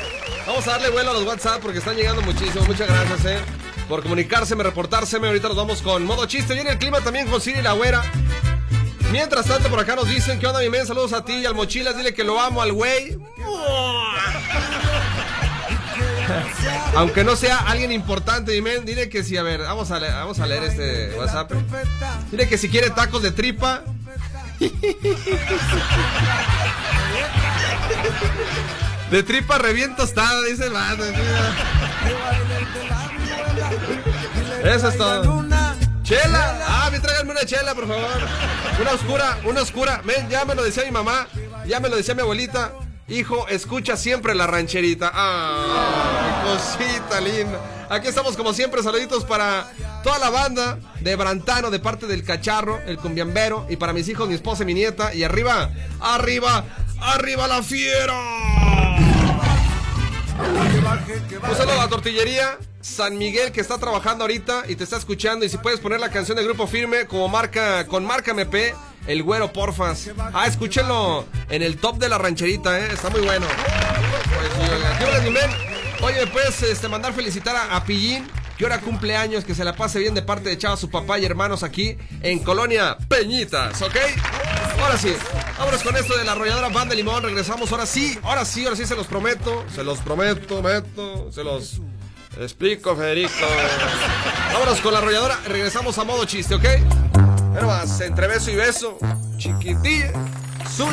Vamos 0.47 0.67
a 0.67 0.73
darle 0.73 0.91
vuelo 0.91 1.11
a 1.11 1.15
los 1.15 1.25
WhatsApp 1.25 1.61
porque 1.63 1.79
están 1.79 1.97
llegando 1.97 2.21
muchísimo. 2.23 2.65
Muchas 2.67 2.89
gracias, 2.89 3.25
eh. 3.25 3.39
Por 3.89 4.03
comunicárseme, 4.03 4.63
reportárseme. 4.63 5.29
Ahorita 5.29 5.49
nos 5.49 5.57
vamos 5.57 5.81
con 5.83 6.05
modo 6.05 6.27
chiste. 6.27 6.55
Viene 6.55 6.71
el 6.71 6.79
clima 6.79 7.01
también 7.01 7.27
con 7.29 7.41
Siri 7.41 7.63
la 7.63 7.73
güera. 7.73 8.03
Mientras 9.11 9.47
tanto, 9.47 9.69
por 9.71 9.81
acá 9.81 9.97
nos 9.97 10.09
dicen, 10.09 10.39
¿qué 10.39 10.47
onda, 10.47 10.61
mi 10.61 10.69
men? 10.69 10.87
Saludos 10.87 11.15
a 11.15 11.25
ti 11.25 11.35
y 11.35 11.47
al 11.47 11.55
Mochilas. 11.55 11.97
Dile 11.97 12.13
que 12.13 12.25
lo 12.25 12.39
amo 12.39 12.61
al 12.61 12.73
güey. 12.73 13.19
Aunque 16.95 17.25
no 17.25 17.35
sea 17.37 17.59
alguien 17.59 17.93
importante, 17.93 18.53
mi 18.53 18.61
men, 18.61 18.85
dile 18.85 19.09
que 19.09 19.25
sí, 19.25 19.39
a 19.39 19.43
ver, 19.43 19.61
vamos 19.61 19.91
a 19.91 19.99
vamos 19.99 20.39
a 20.41 20.47
leer 20.47 20.65
este 20.65 21.15
WhatsApp. 21.17 21.53
Dile 22.31 22.49
que 22.49 22.59
si 22.59 22.69
quiere 22.69 22.91
tacos 22.91 23.23
de 23.23 23.31
tripa. 23.31 23.85
De 29.11 29.23
tripa 29.23 29.59
reviento 29.59 30.03
tostada, 30.03 30.43
dice 30.43 30.65
sí. 30.69 30.73
Eso 34.65 34.89
es 34.89 34.99
todo. 34.99 35.45
Chela. 36.03 36.59
Ah, 36.67 36.89
me 36.91 37.01
tráiganme 37.01 37.33
una 37.33 37.45
chela, 37.45 37.75
por 37.75 37.87
favor. 37.87 38.07
Una 38.81 38.91
oscura, 38.93 39.39
una 39.45 39.63
oscura. 39.63 40.03
Men, 40.05 40.29
ya 40.29 40.45
me 40.45 40.55
lo 40.55 40.63
decía 40.63 40.85
mi 40.85 40.91
mamá, 40.91 41.27
ya 41.67 41.81
me 41.81 41.89
lo 41.89 41.97
decía 41.97 42.15
mi 42.15 42.23
abuelita. 42.23 42.73
Hijo, 43.09 43.49
escucha 43.49 43.97
siempre 43.97 44.35
la 44.35 44.47
rancherita. 44.47 45.11
Ah, 45.15 46.45
cosita 46.45 47.21
linda. 47.21 47.59
Aquí 47.91 48.09
estamos 48.09 48.37
como 48.37 48.53
siempre, 48.53 48.83
saluditos 48.83 49.25
para 49.25 49.67
toda 50.03 50.19
la 50.19 50.29
banda 50.29 50.79
de 51.01 51.17
Brantano 51.17 51.71
de 51.71 51.79
parte 51.79 52.07
del 52.07 52.23
cacharro, 52.23 52.79
el 52.87 52.99
cumbiambero, 52.99 53.67
y 53.71 53.77
para 53.77 53.95
mis 53.95 54.09
hijos, 54.09 54.29
mi 54.29 54.35
esposa 54.35 54.63
y 54.65 54.67
mi 54.67 54.75
nieta. 54.75 55.15
Y 55.15 55.25
arriba, 55.25 55.71
arriba, 56.01 56.65
arriba 57.01 57.47
la 57.47 57.63
fiera. 57.63 58.15
Un 61.49 61.57
saludo 61.57 61.73
a 61.73 61.85
la 61.85 61.89
tortillería 61.89 62.59
San 62.81 63.19
Miguel 63.19 63.53
que 63.53 63.61
está 63.61 63.79
trabajando 63.79 64.25
ahorita 64.25 64.65
y 64.69 64.77
te 64.77 64.85
está 64.85 64.97
escuchando. 64.97 65.45
Y 65.45 65.49
si 65.49 65.59
puedes 65.59 65.81
poner 65.81 66.01
la 66.01 66.11
canción 66.11 66.37
de 66.37 66.45
Grupo 66.45 66.67
Firme 66.67 67.07
como 67.07 67.29
marca, 67.29 67.87
con 67.87 68.05
marca 68.05 68.31
MP, 68.31 68.75
el 69.07 69.23
güero 69.23 69.53
porfas. 69.53 70.11
Ah, 70.33 70.47
escúchenlo 70.47 71.27
en 71.49 71.63
el 71.63 71.77
top 71.79 71.99
de 71.99 72.09
la 72.09 72.19
rancherita, 72.19 72.79
¿eh? 72.79 72.89
Está 72.93 73.11
muy 73.11 73.21
bueno. 73.21 73.47
Pues, 73.47 74.53
sí, 74.55 74.73
oiga. 74.73 74.99
¿Qué 74.99 75.05
onda, 75.05 75.21
mi 75.21 75.31
men? 75.31 75.51
Oye, 76.03 76.21
¿me 76.21 76.27
puedes 76.29 76.63
este, 76.63 76.89
mandar 76.89 77.13
felicitar 77.13 77.57
a, 77.57 77.77
a 77.77 77.85
Pillín? 77.85 78.27
Que 78.57 78.65
ahora 78.65 78.81
cumpleaños, 78.81 79.45
que 79.45 79.55
se 79.55 79.65
la 79.65 79.75
pase 79.77 80.01
bien 80.01 80.15
de 80.15 80.23
parte 80.23 80.49
de 80.49 80.59
Chava, 80.59 80.77
su 80.77 80.91
papá 80.91 81.19
y 81.19 81.25
hermanos 81.25 81.63
aquí 81.63 81.97
en 82.23 82.41
Colonia 82.41 82.97
Peñitas, 83.09 83.81
¿ok? 83.83 83.97
Ahora 84.81 84.97
sí, 84.97 85.15
vámonos 85.59 85.83
con 85.83 85.97
esto 85.97 86.17
de 86.17 86.25
la 86.25 86.33
arrolladora 86.33 86.69
Banda 86.69 86.91
de 86.91 86.97
Limón. 86.97 87.23
Regresamos 87.23 87.71
ahora 87.73 87.87
sí, 87.87 88.19
ahora 88.23 88.45
sí, 88.45 88.65
ahora 88.65 88.77
sí 88.77 88.87
se 88.87 88.97
los 88.97 89.07
prometo. 89.07 89.65
Se 89.75 89.85
los 89.85 89.99
prometo, 89.99 90.63
meto, 90.63 91.31
se 91.33 91.45
los 91.45 91.81
explico, 92.39 92.97
Federico. 92.97 93.33
Vámonos 94.53 94.81
con 94.81 94.93
la 94.93 94.99
arrolladora. 94.99 95.39
Regresamos 95.47 95.99
a 95.99 96.05
modo 96.05 96.25
chiste, 96.25 96.55
¿ok? 96.55 96.65
Pero 97.55 97.67
más, 97.67 98.01
entre 98.01 98.29
beso 98.29 98.51
y 98.51 98.57
beso, 98.57 98.99
chiquitilla, 99.37 100.13
suya. 100.75 100.93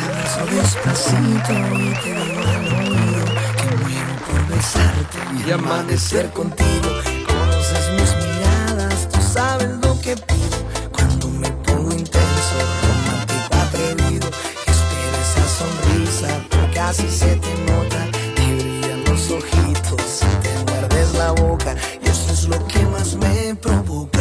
y 5.46 5.52
amanecer 5.52 6.32
contigo. 6.32 6.90
Conoces 7.28 7.92
mis 7.92 8.16
miradas, 8.26 9.10
tú 9.10 9.22
sabes 9.22 9.70
lo 9.82 10.00
que 10.02 10.16
pido 10.18 10.45
sonrisa, 15.58 16.28
casi 16.74 17.08
se 17.10 17.36
te 17.38 17.54
nota, 17.72 18.06
te 18.36 18.56
brillan 18.56 19.04
los 19.06 19.32
ojitos, 19.32 20.20
te 20.42 20.72
muerdes 20.72 21.14
la 21.14 21.32
boca, 21.32 21.76
y 22.02 22.10
eso 22.10 22.34
es 22.34 22.48
lo 22.50 22.68
que 22.68 22.80
más 22.88 23.16
me 23.16 23.56
provoca. 23.56 24.15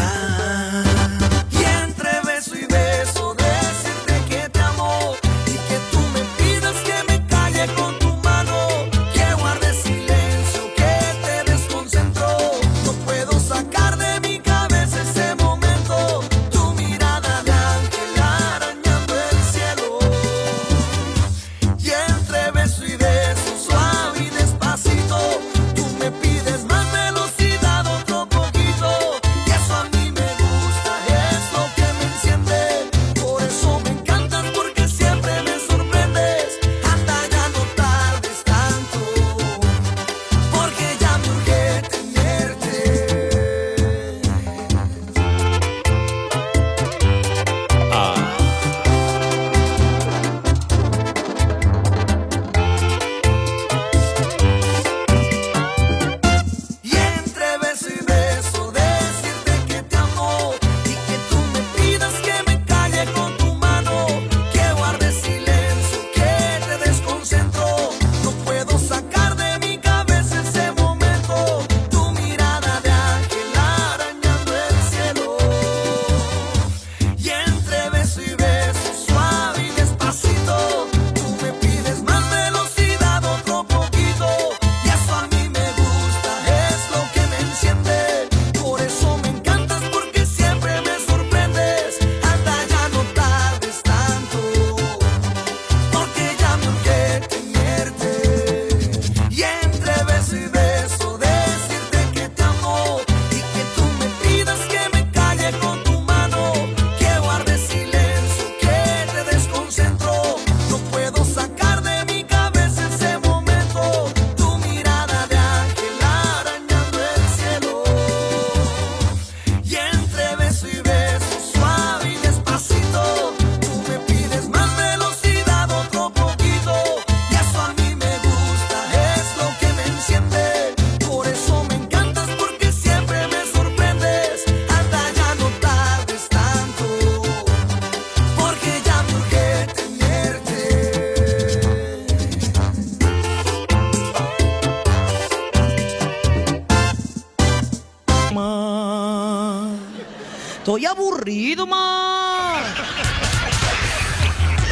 Estoy 150.75 150.87
aburrido, 150.87 151.69
ma. 151.69 152.61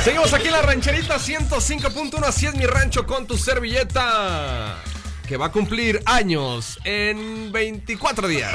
Seguimos 0.03 0.33
aquí 0.33 0.49
en 0.49 0.53
la 0.53 0.63
rancherita 0.63 1.15
105.1, 1.15 2.25
así 2.25 2.47
es 2.47 2.57
mi 2.57 2.67
rancho 2.67 3.07
con 3.07 3.25
tu 3.25 3.39
servilleta. 3.39 4.83
Que 5.29 5.37
va 5.37 5.47
a 5.47 5.53
cumplir 5.53 6.03
años 6.05 6.81
en 6.83 7.53
24 7.53 8.27
días. 8.27 8.53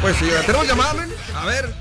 Pues 0.00 0.16
señora, 0.16 0.40
¿tenemos 0.40 0.66
llamada, 0.66 0.94
men? 0.94 1.14
A 1.36 1.44
ver, 1.44 1.74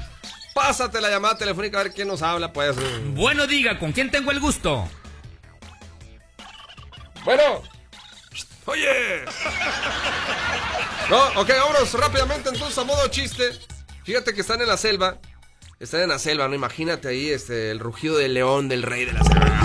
pásate 0.53 0.99
la 0.99 1.09
llamada 1.09 1.37
telefónica 1.37 1.79
a 1.79 1.83
ver 1.83 1.93
quién 1.93 2.09
nos 2.09 2.21
habla, 2.21 2.51
pues. 2.51 2.75
Bueno, 3.15 3.47
diga, 3.47 3.79
¿con 3.79 3.93
quién 3.93 4.11
tengo 4.11 4.31
el 4.31 4.41
gusto? 4.41 4.89
Bueno. 7.23 7.63
Oye. 8.65 9.23
No, 11.11 11.41
ok, 11.41 11.49
vámonos 11.49 11.93
rápidamente 11.93 12.47
entonces 12.47 12.77
a 12.77 12.85
modo 12.85 13.05
chiste. 13.09 13.51
Fíjate 14.05 14.33
que 14.33 14.39
están 14.39 14.61
en 14.61 14.69
la 14.69 14.77
selva. 14.77 15.19
Están 15.77 16.03
en 16.03 16.07
la 16.07 16.17
selva, 16.17 16.47
¿no? 16.47 16.55
Imagínate 16.55 17.09
ahí 17.09 17.29
este, 17.29 17.69
el 17.69 17.79
rugido 17.79 18.15
del 18.15 18.33
león, 18.33 18.69
del 18.69 18.81
rey 18.81 19.03
de 19.03 19.11
la 19.11 19.23
selva. 19.25 19.61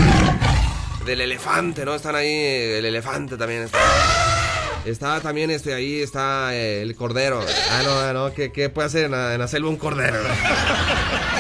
Del 1.05 1.21
elefante, 1.21 1.85
¿no? 1.85 1.95
Están 1.95 2.17
ahí, 2.17 2.29
el 2.29 2.85
elefante 2.85 3.37
también 3.37 3.63
está. 3.63 3.79
Está 4.85 5.21
también 5.21 5.53
este, 5.53 5.73
ahí 5.73 6.03
está 6.03 6.53
eh, 6.53 6.83
el 6.83 6.97
cordero. 6.97 7.41
Ah, 7.71 7.83
no, 7.85 8.01
ah, 8.01 8.13
no, 8.13 8.35
¿qué, 8.35 8.51
qué 8.51 8.69
puede 8.69 8.89
hacer 8.89 9.05
en 9.05 9.13
la, 9.13 9.47
selva 9.47 9.69
un 9.69 9.77
cordero? 9.77 10.19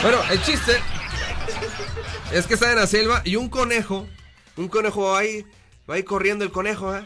bueno, 0.02 0.18
el 0.30 0.40
chiste 0.40 0.76
es 2.32 2.46
que 2.46 2.54
está 2.54 2.70
en 2.70 2.78
la 2.78 2.86
selva 2.86 3.22
y 3.24 3.34
un 3.34 3.48
conejo, 3.48 4.06
un 4.56 4.68
conejo 4.68 5.10
va 5.10 5.18
ahí, 5.18 5.44
va 5.90 5.96
ahí 5.96 6.04
corriendo 6.04 6.44
el 6.44 6.52
conejo, 6.52 6.94
¿eh? 6.94 7.04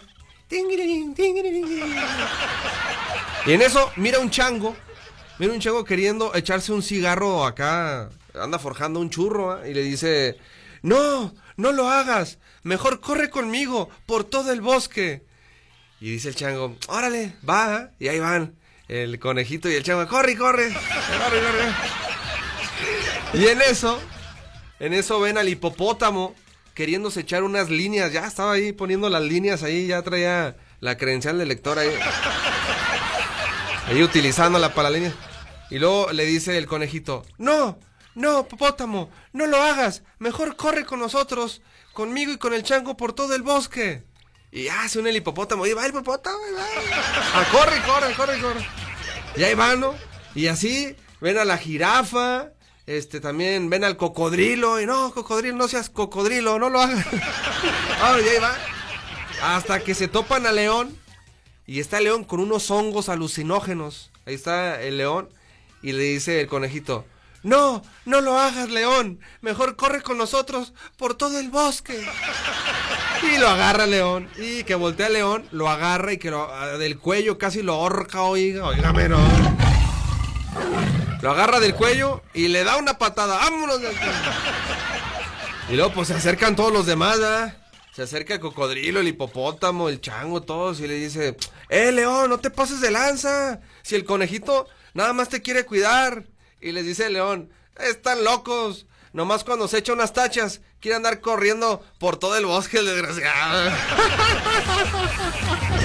Y 3.47 3.53
en 3.53 3.63
eso, 3.63 3.93
mira 3.97 4.19
un 4.19 4.31
chango, 4.31 4.77
mira 5.39 5.53
un 5.53 5.61
chango 5.61 5.85
queriendo 5.85 6.35
echarse 6.35 6.73
un 6.73 6.83
cigarro 6.83 7.47
acá, 7.47 8.11
anda 8.35 8.59
forjando 8.59 9.01
un 9.01 9.11
churro, 9.11 9.63
¿eh? 9.63 9.71
y 9.71 9.75
le 9.75 9.83
dice, 9.83 10.37
no, 10.83 11.33
no 11.57 11.73
lo 11.73 11.89
hagas, 11.89 12.39
mejor 12.63 13.01
corre 13.01 13.31
conmigo 13.31 13.89
por 14.07 14.25
todo 14.25 14.53
el 14.53 14.61
bosque. 14.61 15.25
Y 16.01 16.11
dice 16.11 16.29
el 16.31 16.35
chango, 16.35 16.77
órale, 16.89 17.37
va, 17.49 17.77
¿eh? 17.77 17.91
y 18.01 18.09
ahí 18.09 18.19
van, 18.19 18.57
el 18.89 19.21
conejito 19.21 19.71
y 19.71 19.75
el 19.75 19.85
chango, 19.85 20.09
corre, 20.09 20.37
corre, 20.37 20.73
corre, 20.73 21.41
corre. 21.41 21.73
Y 23.35 23.47
en 23.47 23.63
eso, 23.63 24.01
en 24.81 24.95
eso 24.95 25.21
ven 25.21 25.39
al 25.39 25.49
hipopótamo 25.49 26.35
queriéndose 26.81 27.21
echar 27.21 27.43
unas 27.43 27.69
líneas. 27.69 28.11
Ya 28.11 28.27
estaba 28.27 28.53
ahí 28.53 28.73
poniendo 28.73 29.11
las 29.11 29.21
líneas 29.21 29.63
ahí, 29.63 29.89
ya 29.89 30.01
traía 30.01 30.57
la 30.81 30.97
credencial 30.97 31.37
del 31.37 31.49
lector 31.49 31.79
ahí. 31.79 31.91
Ahí 33.87 34.03
utilizándola 34.03 34.73
para 34.73 34.89
la 34.89 34.97
línea. 34.97 35.13
Y 35.69 35.79
luego 35.79 36.11
le 36.13 36.25
dice 36.25 36.57
el 36.57 36.67
conejito, 36.67 37.23
no, 37.37 37.79
no, 38.15 38.41
hipopótamo, 38.41 39.11
no 39.35 39.47
lo 39.47 39.59
hagas. 39.63 40.05
Mejor 40.19 40.57
corre 40.57 40.87
con 40.87 41.01
nosotros, 41.01 41.61
conmigo 41.93 42.33
y 42.33 42.39
con 42.39 42.55
el 42.55 42.63
chango 42.63 42.97
por 42.97 43.13
todo 43.13 43.35
el 43.35 43.43
bosque. 43.43 44.03
Y 44.51 44.69
hace 44.69 45.01
un 45.01 45.07
el 45.07 45.17
hipopótamo, 45.17 45.67
y 45.67 45.75
va 45.75 45.85
el 45.85 45.91
hipopótamo, 45.91 46.39
y 46.51 46.55
va. 46.55 46.67
Ah, 47.35 47.45
corre, 47.53 47.83
corre, 47.83 48.15
corre, 48.15 48.41
corre. 48.41 48.67
Y 49.37 49.43
ahí 49.43 49.55
van, 49.55 49.81
¿no? 49.81 49.95
Y 50.35 50.47
así 50.47 50.97
ven 51.21 51.37
a 51.37 51.45
la 51.45 51.59
jirafa, 51.59 52.53
este, 52.97 53.21
también 53.21 53.71
ven 53.71 53.85
al 53.85 53.97
cocodrilo. 53.97 54.81
Y 54.81 54.87
no, 54.87 55.13
cocodrilo, 55.13 55.57
no 55.57 55.69
seas 55.69 55.91
cocodrilo, 55.91 56.59
no 56.59 56.71
lo 56.71 56.81
hagas. 56.81 57.07
Ahora, 58.03 58.21
y 58.21 58.29
ahí 58.29 58.39
va. 58.41 58.57
Hasta 59.43 59.81
que 59.81 59.95
se 59.95 60.09
topan 60.09 60.45
al 60.45 60.57
león. 60.57 60.99
Y 61.67 61.79
está 61.79 62.01
león 62.01 62.25
con 62.25 62.41
unos 62.41 62.69
hongos 62.71 63.09
alucinógenos. 63.09 64.11
Ahí 64.27 64.35
está 64.35 64.83
el 64.83 64.99
león. 64.99 65.29
Y 65.83 65.93
le 65.93 66.03
dice 66.03 66.41
el 66.41 66.49
conejito. 66.49 67.05
No, 67.45 67.83
no 68.07 68.21
lo 68.21 68.37
hagas, 68.37 68.71
león. 68.71 69.21
Mejor 69.41 69.77
corre 69.77 70.03
con 70.03 70.19
nosotros 70.19 70.75
por 70.97 71.15
todo 71.15 71.39
el 71.39 71.49
bosque. 71.49 72.05
Y 73.23 73.37
lo 73.37 73.49
agarra 73.49 73.87
león. 73.87 74.31
Y 74.39 74.65
que 74.65 74.75
voltea 74.75 75.11
león, 75.11 75.47
lo 75.53 75.69
agarra 75.69 76.15
y 76.15 76.17
que 76.17 76.31
lo, 76.31 76.49
del 76.79 76.99
cuello 76.99 77.37
casi 77.37 77.63
lo 77.63 77.75
ahorca, 77.75 78.23
oiga, 78.23 78.65
oígame, 78.65 79.11
no. 79.11 79.70
Lo 81.23 81.31
agarra 81.31 81.61
del 81.61 81.75
cuello 81.75 82.23
y 82.33 82.49
le 82.49 82.65
da 82.65 82.77
una 82.77 82.99
patada. 82.99 83.37
¡Vámonos! 83.37 83.81
Y 85.69 85.75
luego 85.75 85.93
pues 85.93 86.09
se 86.09 86.15
acercan 86.15 86.57
todos 86.57 86.73
los 86.73 86.87
demás, 86.87 87.21
¿verdad? 87.21 87.57
Se 87.95 88.03
acerca 88.03 88.35
el 88.35 88.41
cocodrilo, 88.41 89.01
el 89.01 89.09
hipopótamo, 89.09 89.89
el 89.89 90.01
chango, 90.01 90.43
todos 90.43 90.81
y 90.81 90.87
le 90.87 90.95
dice, 90.95 91.37
¡Eh, 91.69 91.93
León, 91.93 92.31
no 92.31 92.39
te 92.39 92.51
pases 92.51 92.81
de 92.81 92.91
lanza! 92.91 93.61
Si 93.83 93.95
el 93.95 94.05
conejito 94.05 94.67
nada 94.95 95.13
más 95.13 95.29
te 95.29 95.43
quiere 95.43 95.65
cuidar. 95.65 96.25
Y 96.61 96.73
les 96.73 96.85
dice 96.85 97.07
el 97.07 97.15
león, 97.15 97.51
están 97.79 98.25
locos. 98.25 98.87
Nomás 99.13 99.45
cuando 99.45 99.67
se 99.67 99.79
echa 99.79 99.93
unas 99.93 100.13
tachas, 100.13 100.61
quiere 100.81 100.97
andar 100.97 101.21
corriendo 101.21 101.85
por 101.99 102.17
todo 102.17 102.37
el 102.37 102.47
bosque, 102.47 102.79
el 102.79 102.87
desgraciado. 102.87 103.73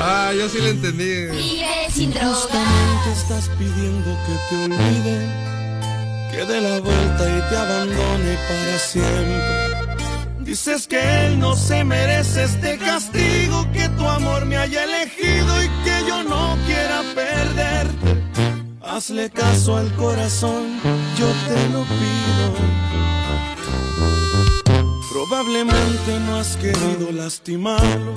Ah, 0.00 0.32
yo 0.32 0.48
sí 0.48 0.58
le 0.60 0.70
entendí. 0.70 1.26
Justamente 1.90 3.12
estás 3.12 3.48
pidiendo 3.58 4.16
que 4.26 4.34
te 4.48 4.64
olvide, 4.64 5.16
que 6.30 6.44
dé 6.44 6.60
la 6.60 6.80
vuelta 6.80 7.24
y 7.28 7.50
te 7.50 7.56
abandone 7.56 8.38
para 8.48 8.78
siempre. 8.78 9.98
Dices 10.40 10.86
que 10.86 11.26
él 11.26 11.38
no 11.40 11.56
se 11.56 11.82
merece 11.84 12.44
este 12.44 12.78
castigo, 12.78 13.66
que 13.72 13.88
tu 13.90 14.08
amor 14.08 14.46
me 14.46 14.56
haya 14.56 14.84
elegido 14.84 15.62
y 15.62 15.68
que 15.84 16.04
yo 16.06 16.22
no 16.22 16.56
quiera 16.64 17.02
perderte. 17.14 18.22
Hazle 18.80 19.30
caso 19.30 19.76
al 19.76 19.92
corazón, 19.96 20.80
yo 21.18 21.26
te 21.48 21.68
lo 21.70 21.82
pido. 21.82 23.07
Probablemente 25.10 26.20
no 26.26 26.36
has 26.36 26.56
querido 26.56 27.10
lastimarlo 27.12 28.14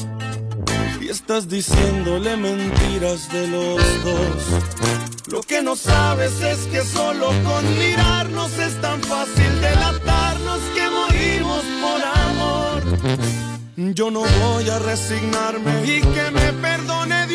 y 1.00 1.10
estás 1.10 1.48
diciéndole 1.48 2.36
mentiras 2.36 3.32
de 3.32 3.48
los 3.48 4.04
dos. 4.04 5.32
Lo 5.32 5.42
que 5.42 5.62
no 5.62 5.76
sabes 5.76 6.42
es 6.42 6.60
que 6.68 6.82
solo 6.82 7.28
con 7.44 7.80
mirarnos 7.80 8.52
es 8.60 8.80
tan 8.82 9.02
fácil 9.02 9.62
delatarnos 9.62 10.60
que 10.76 10.90
morimos 10.90 11.64
por 11.82 12.02
amor. 12.04 12.84
Yo 13.96 14.12
no 14.12 14.22
voy 14.22 14.70
a 14.70 14.78
resignarme 14.80 15.86
y 15.86 16.02
que 16.02 16.32
me 16.32 16.54
perdone 16.54 17.26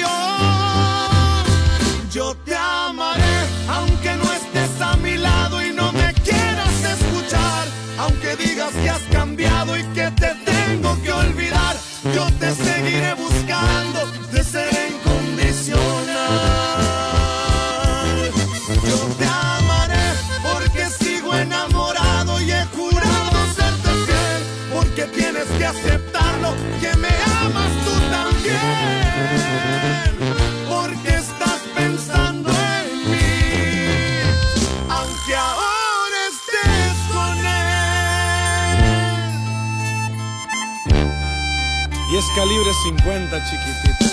50, 42.87 43.43
chiquitito. 43.43 44.05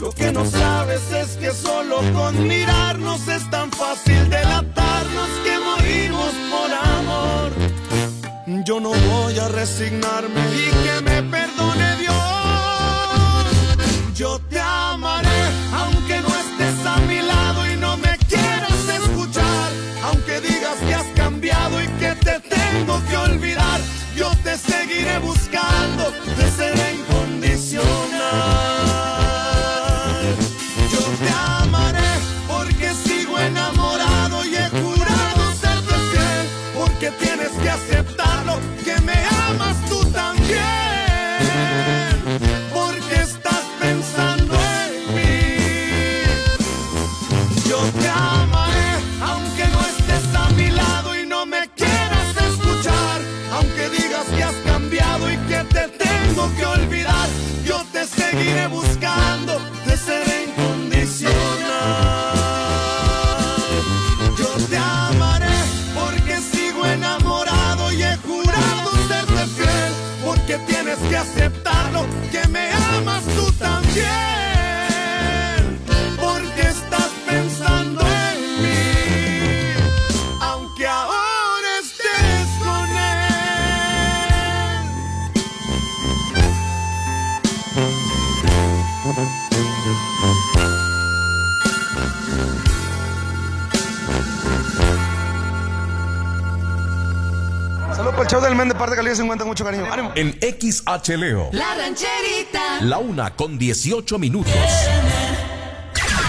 Lo 0.00 0.10
que 0.10 0.32
no 0.32 0.44
sabes 0.44 1.02
es 1.12 1.36
que 1.36 1.52
solo 1.52 1.98
con 2.14 2.48
mirarnos 2.48 3.28
es 3.28 3.48
tan 3.48 3.70
fácil 3.70 4.28
delatarnos 4.28 5.28
que 5.44 5.56
morimos 5.60 6.32
por 6.50 6.74
amor. 6.74 7.52
Yo 8.64 8.80
no 8.80 8.90
voy 8.90 9.38
a 9.38 9.46
resignarme 9.46 10.40
y 10.56 10.84
que 10.84 10.91
se 99.14 99.22
encuentran 99.22 99.48
mucho 99.48 99.64
cariño. 99.64 99.86
¡Ánimo! 99.90 100.12
En 100.14 100.38
XH 100.40 101.16
Leo. 101.16 101.50
La 101.52 101.74
rancherita. 101.74 102.80
La 102.82 102.98
una 102.98 103.34
con 103.34 103.58
18 103.58 104.18
minutos. 104.18 104.52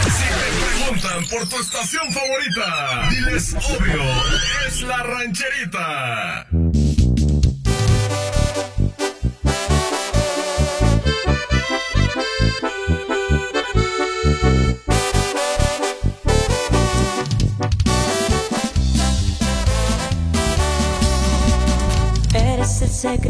Si 0.04 0.24
te 0.24 0.36
preguntan 0.86 1.26
por 1.30 1.50
tu 1.50 1.60
estación 1.60 2.12
favorita, 2.12 3.10
diles 3.10 3.56
obvio, 3.56 4.04
es 4.68 4.82
la 4.82 5.04
rancherita. 5.04 6.48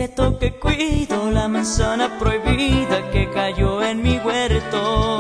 secreto 0.04 0.38
que 0.38 0.60
cuido, 0.60 1.32
la 1.32 1.48
manzana 1.48 2.20
prohibida 2.20 3.10
que 3.12 3.30
cayó 3.32 3.82
en 3.82 4.02
mi 4.02 4.18
huerto. 4.18 5.20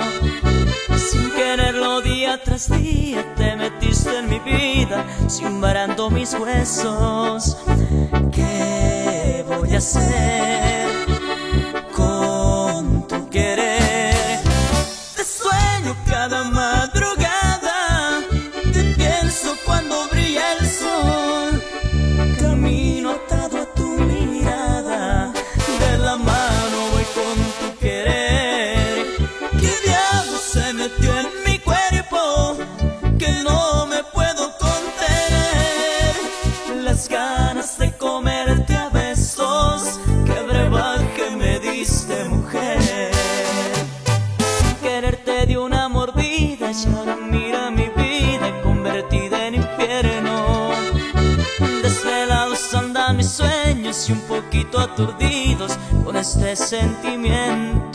Sin 0.98 1.32
quererlo 1.32 2.02
día 2.02 2.42
tras 2.44 2.70
día 2.70 3.24
te 3.36 3.56
metiste 3.56 4.18
en 4.18 4.30
mi 4.30 4.40
vida, 4.40 5.06
simbarando 5.28 6.10
mis 6.10 6.34
huesos. 6.34 7.58
¿Qué 8.34 9.46
voy 9.48 9.74
a 9.74 9.78
hacer? 9.78 10.83
aturdidos 54.80 55.78
con 56.04 56.16
este 56.16 56.56
sentimiento. 56.56 57.93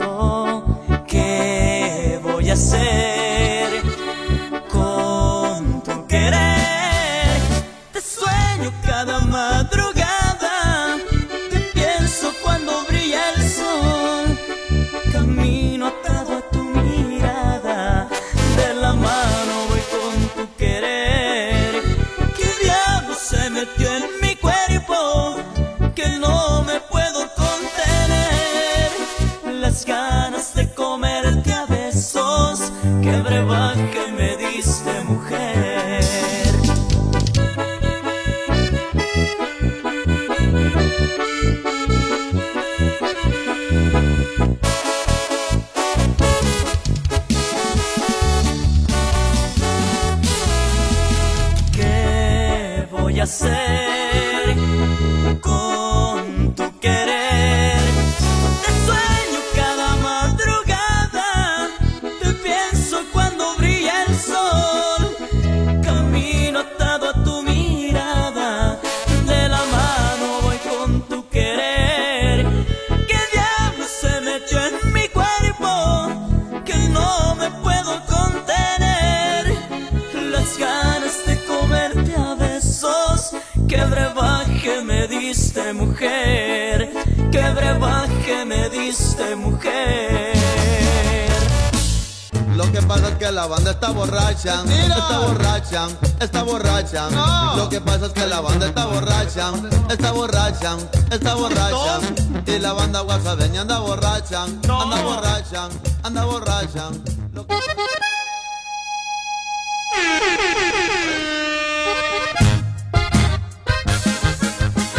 borrachan, 100.76 100.88
está 101.10 101.34
borracha. 101.34 102.00
Y 102.46 102.58
la 102.58 102.72
banda 102.72 103.00
guasabeña 103.00 103.62
anda 103.62 103.78
borrachan, 103.78 104.60
anda 104.68 105.02
borrachan, 105.02 105.70
anda 106.02 106.24
borrachan. 106.24 107.04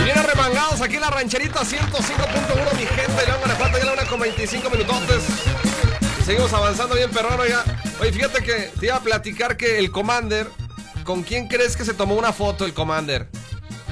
Vienen 0.04 0.24
remangados 0.24 0.82
aquí 0.82 0.96
en 0.96 1.02
la 1.02 1.10
rancherita 1.10 1.62
105.1, 1.62 2.78
mi 2.78 2.86
gente. 2.86 3.26
León 3.26 3.40
Guanajuato, 3.40 3.78
ya 3.78 3.86
la 3.86 3.94
una 3.94 4.06
con 4.06 4.20
25 4.20 4.70
minutotes. 4.70 5.24
Seguimos 6.26 6.54
avanzando 6.54 6.96
bien, 6.96 7.10
perrón, 7.12 7.40
oiga. 7.40 7.64
Oye, 8.00 8.12
fíjate 8.12 8.44
que 8.44 8.72
te 8.80 8.86
iba 8.88 8.96
a 8.96 9.02
platicar 9.02 9.58
que 9.58 9.80
el 9.80 9.92
Commander, 9.92 10.48
¿con 11.04 11.24
quién 11.24 11.48
crees 11.48 11.76
que 11.76 11.84
se 11.84 11.94
tomó 11.94 12.16
una 12.16 12.32
foto 12.32 12.66
el 12.66 12.74
Commander? 12.74 13.28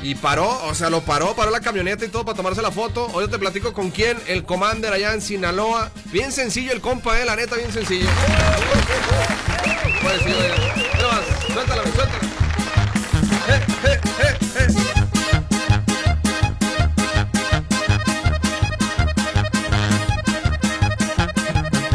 Y 0.02 0.16
paró, 0.16 0.64
o 0.66 0.74
sea, 0.74 0.90
lo 0.90 1.02
paró, 1.02 1.36
paró 1.36 1.52
la 1.52 1.60
camioneta 1.60 2.06
y 2.06 2.08
todo 2.08 2.24
para 2.24 2.38
tomarse 2.38 2.62
la 2.62 2.72
foto. 2.72 3.08
Hoy 3.14 3.26
yo 3.26 3.30
te 3.30 3.40
platico 3.40 3.74
con 3.74 3.92
quién, 3.92 4.18
el 4.28 4.44
Commander 4.44 4.94
allá 4.94 5.14
en 5.14 5.22
Sinaloa. 5.22 5.92
Bien 6.06 6.32
sencillo 6.32 6.72
el 6.72 6.82
compa, 6.82 7.20
eh, 7.20 7.26
la 7.26 7.36
neta, 7.36 7.56
bien 7.56 7.74
sencillo. 7.74 8.08
Pues 10.02 10.22
sí, 10.24 10.34
más, 11.02 11.54
suéltala, 11.54 11.84
suéltala. 11.84 12.28
Eh, 13.50 13.66
eh, 13.84 14.00
eh. 14.24 14.68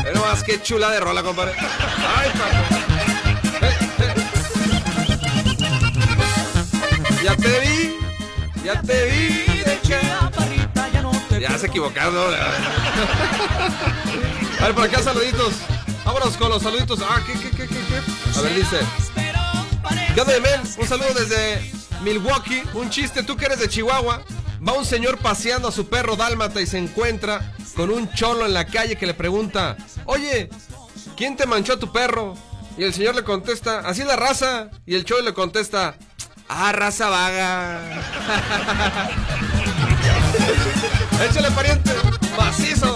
Mira 0.05 0.20
más, 0.20 0.42
qué 0.42 0.61
chula 0.62 0.90
de 0.90 1.00
rola, 1.00 1.22
compadre. 1.22 1.53
Ay, 1.59 2.30
papi. 2.30 2.82
Ya 7.23 7.37
te 7.37 7.61
vi, 7.61 7.97
ya 8.64 8.83
te 8.83 9.05
vi 9.05 9.62
de 9.62 9.81
chaparrita, 9.83 10.89
ya 10.93 11.03
no 11.03 11.12
te 11.29 11.41
Ya 11.41 11.57
se 11.57 11.68
equivocaron. 11.68 12.35
A 14.61 14.66
ver, 14.66 14.75
por 14.75 14.83
acá 14.85 15.01
saluditos. 15.03 15.55
Vámonos 16.05 16.37
con 16.37 16.49
los 16.49 16.62
saluditos. 16.62 16.99
Ah, 17.01 17.23
¿qué, 17.25 17.35
qué, 17.35 17.51
qué, 17.51 17.68
qué, 17.68 17.68
qué? 17.68 18.03
A 18.37 18.41
ver, 18.43 18.57
dice. 18.57 18.81
¿Qué 20.14 20.20
onda? 20.20 20.33
Un 20.79 20.89
saludo 20.89 21.14
desde 21.14 21.70
Milwaukee. 22.03 22.64
Un 22.75 22.91
chiste, 22.91 23.23
tú 23.23 23.37
que 23.37 23.45
eres 23.47 23.61
de 23.61 23.68
Chihuahua. 23.68 24.25
Va 24.66 24.73
un 24.73 24.85
señor 24.85 25.18
paseando 25.18 25.68
a 25.68 25.73
su 25.73 25.89
perro 25.89 26.16
dálmata 26.16 26.61
y 26.61 26.66
se 26.66 26.79
encuentra 26.79 27.55
con 27.77 27.91
un 27.91 28.12
cholo 28.14 28.47
en 28.47 28.55
la 28.55 28.66
calle 28.66 28.97
que 28.97 29.07
le 29.07 29.14
pregunta, 29.14 29.77
oye, 30.07 30.51
¿quién 31.16 31.37
te 31.37 31.47
manchó 31.47 31.75
a 31.75 31.79
tu 31.79 31.93
perro? 31.93 32.35
Y 32.77 32.85
el 32.85 32.95
señor 32.95 33.14
le 33.14 33.25
contesta, 33.25 33.81
así 33.81 34.03
la 34.05 34.16
raza. 34.16 34.70
Y 34.87 34.95
el 34.95 35.05
cholo 35.05 35.23
le 35.23 35.35
contesta, 35.35 35.97
ah, 36.55 36.72
raza 36.72 37.09
vaga. 37.09 37.80
Échale 41.28 41.50
pariente, 41.53 41.90
macizo. 42.36 42.94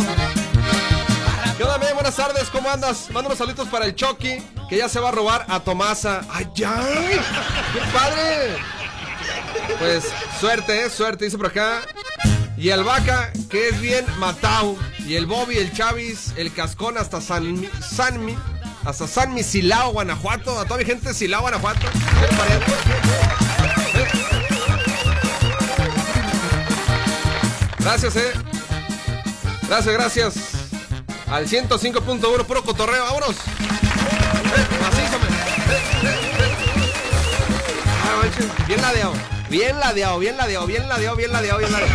¿Qué 1.56 1.62
onda, 1.64 1.78
men? 1.78 1.94
Buenas 1.94 2.16
tardes, 2.16 2.48
¿cómo 2.50 2.70
andas? 2.70 3.06
Manda 3.10 3.28
unos 3.28 3.38
saluditos 3.38 3.68
para 3.68 3.86
el 3.86 3.94
Chucky, 3.94 4.42
que 4.68 4.76
ya 4.78 4.88
se 4.88 5.00
va 5.00 5.08
a 5.08 5.12
robar 5.12 5.46
a 5.48 5.60
Tomasa. 5.60 6.22
¡Ay, 6.30 6.46
ya! 6.54 6.74
¡Qué 7.72 7.80
padre! 7.92 8.56
Pues 9.78 10.04
suerte, 10.40 10.84
¿eh? 10.84 10.90
Suerte, 10.90 11.24
dice 11.24 11.36
por 11.38 11.46
acá. 11.46 11.80
Y 12.56 12.70
el 12.70 12.84
Vaca, 12.84 13.30
que 13.50 13.68
es 13.68 13.80
bien 13.80 14.04
matao. 14.18 14.76
Y 14.98 15.14
el 15.16 15.26
Bobby, 15.26 15.58
el 15.58 15.72
Chavis, 15.72 16.32
el 16.36 16.52
Cascón 16.52 16.98
hasta 16.98 17.20
San, 17.20 17.60
Mi- 17.60 17.68
San 17.80 18.24
Mi- 18.24 18.36
hasta 18.84 19.06
San 19.06 19.34
Misilao, 19.34 19.92
Guanajuato. 19.92 20.58
A 20.58 20.64
toda 20.64 20.78
mi 20.78 20.84
gente 20.84 21.12
Silao, 21.14 21.42
Guanajuato. 21.42 21.86
¿Qué 21.90 23.35
Gracias, 27.98 28.16
eh. 28.16 28.32
Gracias, 29.66 29.94
gracias. 29.94 30.34
Al 31.28 31.48
105.1, 31.48 32.44
puro 32.44 32.62
cotorreo, 32.62 33.02
vámonos. 33.02 33.36
Ah, 38.04 38.66
Bien 38.66 38.82
ladeado. 38.82 39.14
Bien 39.48 39.80
ladeado, 39.80 40.18
bien 40.18 40.36
ladeado, 40.36 40.66
bien 40.66 40.86
ladeado, 40.86 41.16
bien 41.16 41.32
ladeado, 41.32 41.58
bien 41.58 41.72
ladeado. 41.72 41.94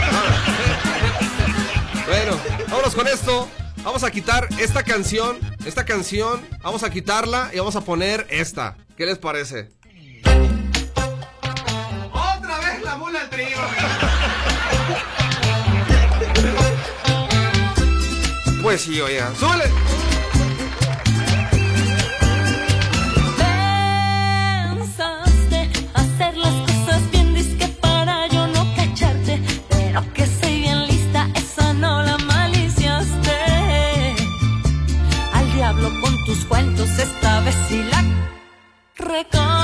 Bueno, 2.08 2.40
vámonos 2.68 2.96
con 2.96 3.08
esto. 3.08 3.48
Vamos 3.84 4.04
a 4.04 4.10
quitar 4.10 4.50
esta 4.60 4.82
canción. 4.82 5.38
Esta 5.66 5.86
canción, 5.86 6.44
vamos 6.64 6.82
a 6.82 6.90
quitarla 6.90 7.52
y 7.54 7.60
vamos 7.60 7.76
a 7.76 7.82
poner 7.82 8.26
esta. 8.32 8.76
¿Qué 8.98 9.06
les 9.06 9.20
parece? 9.20 9.70
Otra 12.12 12.58
vez 12.58 12.82
la 12.84 12.98
mula 12.98 13.22
al 13.22 13.30
trigo. 13.30 13.62
Pues 18.72 18.84
sí. 18.84 19.02
¡Súbele! 19.38 19.66
Pensaste 24.70 25.70
hacer 25.94 26.38
las 26.38 26.54
cosas 26.54 27.12
bien, 27.12 27.34
disque 27.34 27.68
para 27.82 28.28
yo 28.28 28.48
no 28.48 28.74
cacharte. 28.78 29.42
Pero 29.68 30.02
que 30.14 30.26
soy 30.26 30.62
bien 30.62 30.88
lista, 30.88 31.28
esa 31.36 31.74
no 31.74 32.02
la 32.02 32.18
maliciaste. 32.20 33.36
Al 35.34 35.54
diablo 35.54 35.92
con 36.00 36.24
tus 36.24 36.46
cuentos, 36.46 36.98
esta 36.98 37.42
vez 37.42 37.56
sí 37.68 37.84
la 37.92 38.02
recaste. 38.96 39.61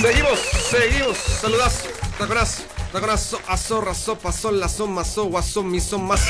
Seguimos, 0.00 0.40
seguimos. 0.70 1.18
Saludas, 1.18 1.84
taconazo, 2.18 2.62
taconazo, 2.92 3.40
azorra, 3.46 3.94
sopa, 3.94 4.32
sol, 4.32 4.58
la 4.58 4.68
son, 4.68 4.92
mazo, 4.92 5.24
guasón, 5.24 5.70
mi 5.70 5.80
son, 5.80 6.04
más. 6.06 6.22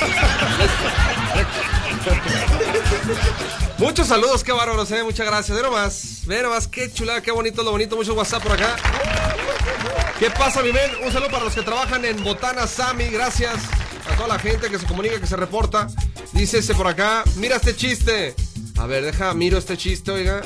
Muchos 3.79 4.09
saludos, 4.09 4.45
qué 4.45 4.53
bárbaros, 4.53 4.91
eh. 4.91 5.03
Muchas 5.03 5.27
gracias. 5.27 5.57
Ve 5.57 5.63
nomás, 5.63 6.21
ve 6.27 6.43
nomás, 6.43 6.69
qué 6.69 6.93
chulada, 6.93 7.23
qué 7.23 7.31
bonito, 7.31 7.63
lo 7.63 7.71
bonito. 7.71 7.97
Mucho 7.97 8.15
WhatsApp 8.15 8.43
por 8.43 8.53
acá. 8.53 8.77
¿Qué 10.19 10.31
pasa, 10.31 10.63
mi 10.63 10.73
men? 10.73 10.91
Un 11.03 11.13
saludo 11.13 11.31
para 11.31 11.45
los 11.45 11.55
que 11.55 11.63
trabajan 11.63 12.05
en 12.05 12.23
Botana 12.23 12.67
Sami. 12.67 13.07
Gracias 13.07 13.57
a 14.11 14.17
toda 14.17 14.29
la 14.29 14.39
gente 14.39 14.69
que 14.69 14.79
se 14.79 14.87
comunica, 14.87 15.21
que 15.21 15.27
se 15.27 15.37
reporta. 15.37 15.87
Dice 16.33 16.59
ese 16.59 16.75
por 16.75 16.87
acá, 16.87 17.25
mira 17.37 17.57
este 17.57 17.77
chiste. 17.77 18.35
A 18.79 18.87
ver, 18.87 19.05
deja, 19.05 19.35
miro 19.35 19.59
este 19.59 19.77
chiste, 19.77 20.11
oiga. 20.11 20.43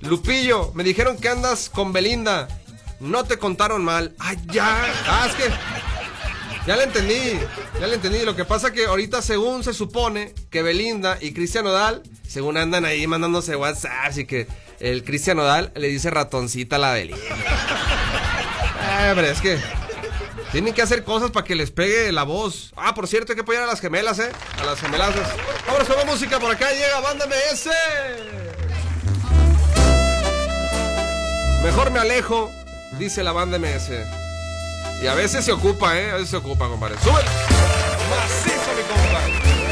Lupillo, 0.00 0.72
me 0.74 0.84
dijeron 0.84 1.18
que 1.18 1.28
andas 1.28 1.68
con 1.68 1.92
Belinda. 1.92 2.48
No 3.00 3.24
te 3.24 3.38
contaron 3.38 3.84
mal. 3.84 4.14
Ay, 4.18 4.36
ya. 4.52 4.84
Ah, 5.06 5.26
es 5.28 5.34
que. 5.34 5.50
Ya 6.66 6.76
le 6.76 6.84
entendí. 6.84 7.38
Ya 7.80 7.86
le 7.86 7.94
entendí. 7.94 8.24
Lo 8.24 8.36
que 8.36 8.44
pasa 8.44 8.72
que 8.72 8.86
ahorita, 8.86 9.22
según 9.22 9.64
se 9.64 9.72
supone, 9.72 10.34
que 10.50 10.62
Belinda 10.62 11.18
y 11.20 11.32
Cristian 11.32 11.66
Odal, 11.66 12.02
según 12.26 12.56
andan 12.56 12.84
ahí 12.84 13.06
mandándose 13.06 13.56
WhatsApp, 13.56 13.92
así 14.04 14.24
que 14.24 14.46
el 14.80 15.04
Cristian 15.04 15.38
Odal 15.38 15.72
le 15.74 15.88
dice 15.88 16.10
ratoncita 16.10 16.76
a 16.76 16.78
la 16.78 16.92
Belinda. 16.92 17.22
Ah, 18.90 19.12
es 19.12 19.40
que. 19.40 19.58
Tienen 20.52 20.72
que 20.72 20.80
hacer 20.80 21.04
cosas 21.04 21.30
para 21.30 21.44
que 21.44 21.54
les 21.54 21.70
pegue 21.70 22.10
la 22.10 22.22
voz. 22.22 22.72
Ah, 22.76 22.94
por 22.94 23.06
cierto, 23.06 23.32
hay 23.32 23.36
que 23.36 23.42
apoyar 23.42 23.64
a 23.64 23.66
las 23.66 23.80
gemelas, 23.80 24.18
¿eh? 24.18 24.30
A 24.58 24.64
las 24.64 24.80
gemelas. 24.80 25.14
Vamos 25.66 25.86
con 25.86 25.96
la 25.96 26.04
música 26.06 26.40
por 26.40 26.50
acá. 26.50 26.70
Llega, 26.72 27.00
mándame 27.02 27.36
ese. 27.52 27.70
Mejor 31.62 31.90
me 31.90 31.98
alejo, 31.98 32.50
dice 32.98 33.22
la 33.22 33.32
banda 33.32 33.58
MS. 33.58 33.90
Y 35.02 35.06
a 35.06 35.14
veces 35.14 35.44
se 35.44 35.52
ocupa, 35.52 35.98
¿eh? 35.98 36.10
A 36.10 36.14
veces 36.14 36.30
se 36.30 36.36
ocupa, 36.36 36.66
compadre. 36.66 36.96
¡Sube! 37.02 37.20
Macizo, 38.10 38.72
mi 38.74 38.82
compa. 38.82 39.67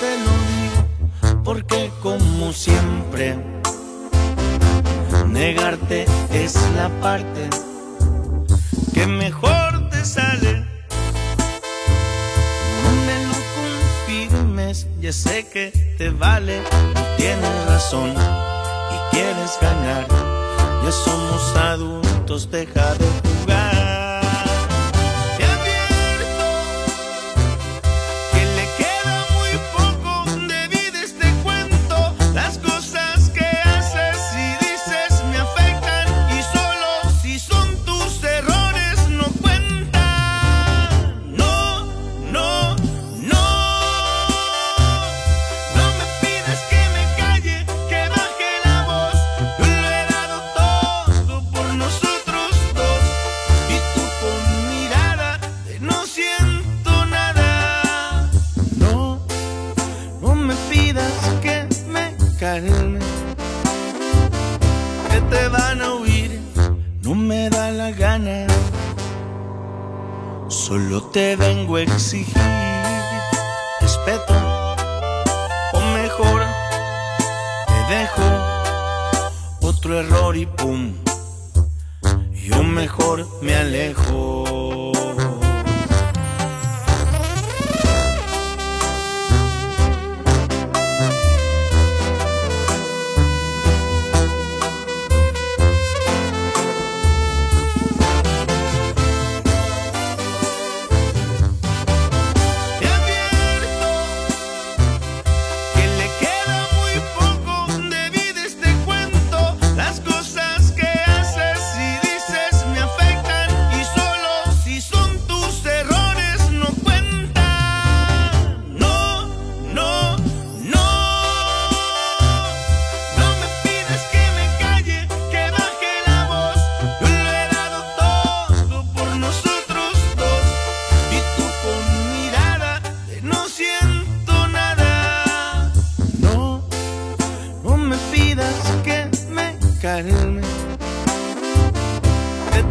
Te 0.00 0.18
lo 0.24 0.32
digo. 0.50 1.42
Porque 1.44 1.90
como 2.02 2.52
siempre, 2.52 3.36
negarte 5.28 6.06
es 6.32 6.54
la 6.76 6.88
parte 7.00 7.48
que 8.94 9.06
mejor 9.06 9.90
te 9.90 10.04
sale. 10.04 10.64
No 12.82 12.90
me 13.06 13.16
lo 13.28 13.38
confirmes, 13.58 14.86
ya 15.00 15.12
sé 15.12 15.46
que 15.46 15.94
te 15.98 16.10
vale. 16.10 16.62
Tienes 17.16 17.66
razón 17.66 18.10
y 18.10 19.14
quieres 19.14 19.58
ganar. 19.60 20.06
Ya 20.82 20.92
somos 20.92 21.56
adultos, 21.56 22.50
deja 22.50 22.94
de 22.94 23.29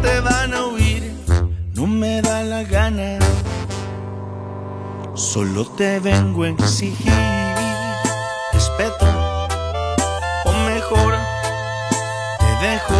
Te 0.02 0.20
van 0.20 0.54
a 0.54 0.66
huir, 0.66 1.12
no 1.74 1.86
me 1.86 2.22
da 2.22 2.42
la 2.42 2.62
gana. 2.62 3.18
Solo 5.14 5.66
te 5.66 6.00
vengo 6.00 6.44
a 6.44 6.48
exigir 6.48 7.12
respeto. 8.52 9.06
O 10.46 10.52
mejor, 10.64 11.14
te 12.38 12.66
dejo 12.66 12.94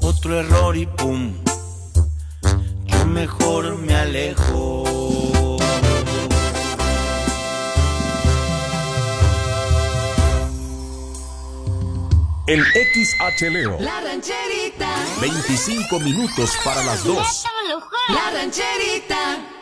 otro 0.00 0.40
error 0.40 0.76
y 0.76 0.86
pum 0.86 1.34
yo 2.86 3.06
mejor 3.06 3.76
me 3.78 3.94
alejo. 3.94 4.97
El 12.48 12.64
XHLEO. 12.64 13.76
La 13.78 14.00
rancherita. 14.00 14.88
25 15.20 16.00
minutos 16.00 16.56
para 16.64 16.82
las 16.82 17.04
2. 17.04 17.44
La 18.08 18.30
rancherita. 18.30 19.57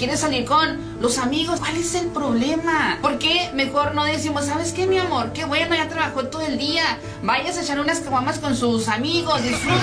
Quiere 0.00 0.16
salir 0.16 0.46
con 0.46 0.98
los 1.02 1.18
amigos, 1.18 1.60
¿cuál 1.60 1.76
es 1.76 1.94
el 1.94 2.06
problema? 2.06 2.96
¿Por 3.02 3.18
qué 3.18 3.50
mejor 3.52 3.94
no 3.94 4.02
decimos, 4.04 4.46
¿sabes 4.46 4.72
qué, 4.72 4.86
mi 4.86 4.96
amor? 4.96 5.34
Qué 5.34 5.44
bueno, 5.44 5.74
ya 5.74 5.90
trabajó 5.90 6.24
todo 6.24 6.40
el 6.40 6.56
día. 6.56 6.98
Vayas 7.22 7.58
a 7.58 7.60
echar 7.60 7.78
unas 7.78 8.00
caguamas 8.00 8.38
con 8.38 8.56
sus 8.56 8.88
amigos, 8.88 9.42
disfruten. 9.42 9.78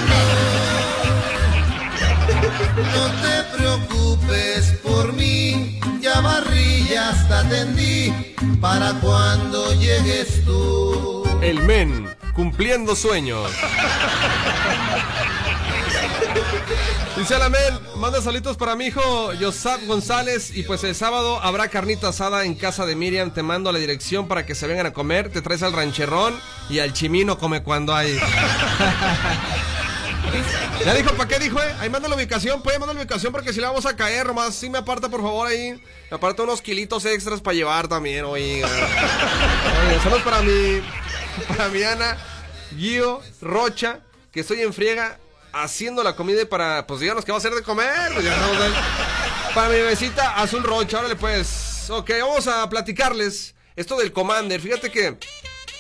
No 2.95 3.05
te 3.22 3.57
preocupes 3.57 4.80
por 4.82 5.13
mí, 5.13 5.80
ya 6.01 6.20
barrí, 6.22 6.88
ya 6.89 7.09
hasta 7.09 7.47
tendí 7.47 8.11
para 8.59 8.93
cuando 8.93 9.72
llegues 9.76 10.43
tú. 10.45 11.26
El 11.43 11.61
men, 11.61 12.09
cumpliendo 12.34 12.95
sueños. 12.95 13.51
Dice 17.18 17.39
la 17.39 17.49
men, 17.49 17.80
manda 17.95 18.22
saludos 18.22 18.57
para 18.57 18.76
mi 18.76 18.86
hijo 18.86 19.34
Yosaf 19.34 19.84
González 19.88 20.55
y 20.55 20.61
pues 20.61 20.84
el 20.84 20.93
sábado 20.93 21.41
habrá 21.41 21.68
carnita 21.68 22.09
asada 22.09 22.45
en 22.45 22.53
casa 22.53 22.86
de 22.86 22.95
Miriam. 22.95 23.34
Te 23.34 23.41
mando 23.41 23.72
la 23.72 23.80
dirección 23.80 24.28
para 24.28 24.45
que 24.45 24.53
se 24.53 24.68
vengan 24.68 24.86
a 24.86 24.93
comer. 24.93 25.32
Te 25.32 25.41
traes 25.41 25.63
al 25.63 25.74
rancherrón 25.74 26.39
y 26.70 26.78
al 26.78 26.93
chimino 26.93 27.39
come 27.39 27.63
cuando 27.63 27.95
hay. 27.95 28.20
Ya 30.86 30.93
dijo, 30.93 31.11
¿para 31.15 31.28
qué 31.28 31.39
dijo, 31.39 31.59
eh? 31.59 31.76
Ahí 31.80 31.89
manda 31.89 32.07
la 32.07 32.15
ubicación, 32.15 32.61
pues 32.61 32.78
manda 32.80 32.93
la 32.93 32.99
ubicación 32.99 33.32
porque 33.32 33.51
si 33.51 33.59
la 33.59 33.70
vamos 33.70 33.86
a 33.86 33.95
caer, 33.95 34.28
nomás 34.28 34.53
sí 34.55 34.70
me 34.70 34.78
aparta 34.78 35.09
por 35.09 35.22
favor 35.22 35.47
ahí. 35.47 35.82
Me 36.11 36.15
aparta 36.18 36.43
unos 36.43 36.61
kilitos 36.61 37.03
extras 37.05 37.41
para 37.41 37.55
llevar 37.55 37.88
también, 37.88 38.26
oiga. 38.26 38.68
Oiga, 39.88 40.03
saludos 40.03 40.22
para 40.22 40.41
mi, 40.41 40.82
para 41.47 41.70
mi 41.70 41.82
Ana, 41.82 42.18
Gio, 42.78 43.22
Rocha, 43.41 44.01
que 44.32 44.41
estoy 44.41 44.61
en 44.61 44.74
friega 44.74 45.18
haciendo 45.62 46.03
la 46.03 46.16
comida 46.16 46.45
para, 46.47 46.86
pues 46.88 46.99
díganos 46.99 47.26
qué 47.26 47.32
va 47.32 47.38
a 47.38 47.39
hacer 47.39 47.53
de 47.53 47.64
comer. 47.64 48.14
Pues 48.14 48.26
ya. 48.26 48.36
Para 49.53 49.70
mi 49.70 49.76
bebecita, 49.76 50.36
Azul 50.38 50.64
Rocha, 50.64 50.99
órale 50.99 51.16
pues. 51.16 51.89
Ok, 51.89 52.12
vamos 52.20 52.47
a 52.47 52.70
platicarles 52.70 53.55
esto 53.76 53.97
del 53.97 54.12
Commander. 54.12 54.62
Fíjate 54.62 54.91
que 54.91 55.18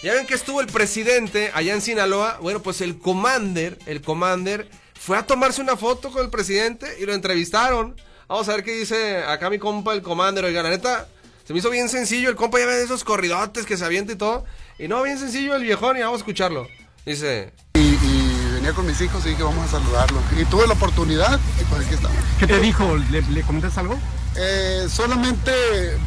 ya 0.03 0.13
ven 0.13 0.25
que 0.25 0.35
estuvo 0.35 0.61
el 0.61 0.67
presidente 0.67 1.51
allá 1.53 1.73
en 1.73 1.81
Sinaloa. 1.81 2.37
Bueno, 2.41 2.61
pues 2.61 2.81
el 2.81 2.97
Commander, 2.99 3.77
el 3.85 4.01
Commander 4.01 4.69
fue 4.99 5.17
a 5.17 5.25
tomarse 5.25 5.61
una 5.61 5.77
foto 5.77 6.11
con 6.11 6.23
el 6.23 6.29
presidente 6.29 6.97
y 6.99 7.05
lo 7.05 7.13
entrevistaron. 7.13 7.99
Vamos 8.27 8.47
a 8.49 8.53
ver 8.53 8.63
qué 8.63 8.71
dice 8.71 9.23
acá 9.23 9.49
mi 9.49 9.59
compa, 9.59 9.93
el 9.93 10.01
Commander. 10.01 10.45
Oiga, 10.45 10.63
la 10.63 10.69
neta, 10.69 11.07
se 11.45 11.53
me 11.53 11.59
hizo 11.59 11.69
bien 11.69 11.89
sencillo. 11.89 12.29
El 12.29 12.35
compa 12.35 12.59
ya 12.59 12.65
ve 12.65 12.83
esos 12.83 13.03
corridotes 13.03 13.65
que 13.65 13.77
se 13.77 13.85
avienta 13.85 14.13
y 14.13 14.15
todo. 14.15 14.45
Y 14.79 14.87
no, 14.87 15.01
bien 15.03 15.17
sencillo 15.17 15.55
el 15.55 15.63
viejón 15.63 15.97
y 15.97 16.01
vamos 16.01 16.19
a 16.19 16.21
escucharlo. 16.21 16.67
Dice... 17.05 17.53
Y 17.73 18.26
venía 18.67 18.75
con 18.75 18.85
mis 18.85 18.99
hijos 18.99 19.25
y 19.25 19.29
dije, 19.29 19.43
vamos 19.43 19.65
a 19.65 19.79
saludarlo. 19.79 20.19
Y 20.37 20.43
tuve 20.45 20.67
la 20.67 20.73
oportunidad 20.73 21.39
y 21.61 21.63
pues 21.65 21.85
aquí 21.85 21.93
estamos. 21.95 22.17
¿Qué 22.37 22.47
te 22.47 22.59
dijo? 22.59 22.97
¿Le, 23.11 23.21
le 23.21 23.41
comentas 23.43 23.77
algo? 23.77 23.97
Eh, 24.35 24.87
solamente 24.89 25.51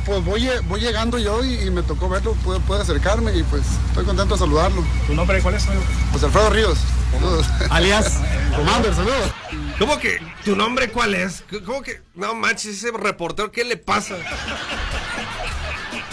pues 0.04 0.22
voy, 0.24 0.48
voy 0.68 0.80
llegando 0.80 1.18
yo 1.18 1.42
y, 1.42 1.54
y 1.62 1.70
me 1.70 1.82
tocó 1.82 2.08
verlo, 2.08 2.34
pude, 2.44 2.61
pude 2.61 2.82
acercarme 2.82 3.34
y 3.34 3.42
pues 3.44 3.62
estoy 3.88 4.04
contento 4.04 4.34
de 4.34 4.40
saludarlo. 4.40 4.84
¿Tu 5.06 5.14
nombre 5.14 5.40
cuál 5.40 5.54
es? 5.54 5.66
amigo? 5.66 5.82
Pues 6.12 6.22
Alfredo 6.22 6.50
Ríos. 6.50 6.78
Saludos. 7.12 7.46
Alias 7.70 8.18
Commander, 8.54 8.94
saludos. 8.94 9.32
¿Cómo 9.78 9.98
que? 9.98 10.18
¿Tu 10.44 10.54
nombre 10.54 10.90
cuál 10.90 11.14
es? 11.14 11.42
¿Cómo 11.64 11.80
que? 11.82 12.02
No 12.14 12.34
manches, 12.34 12.76
ese 12.76 12.92
reportero, 12.92 13.50
¿qué 13.50 13.64
le 13.64 13.78
pasa? 13.78 14.16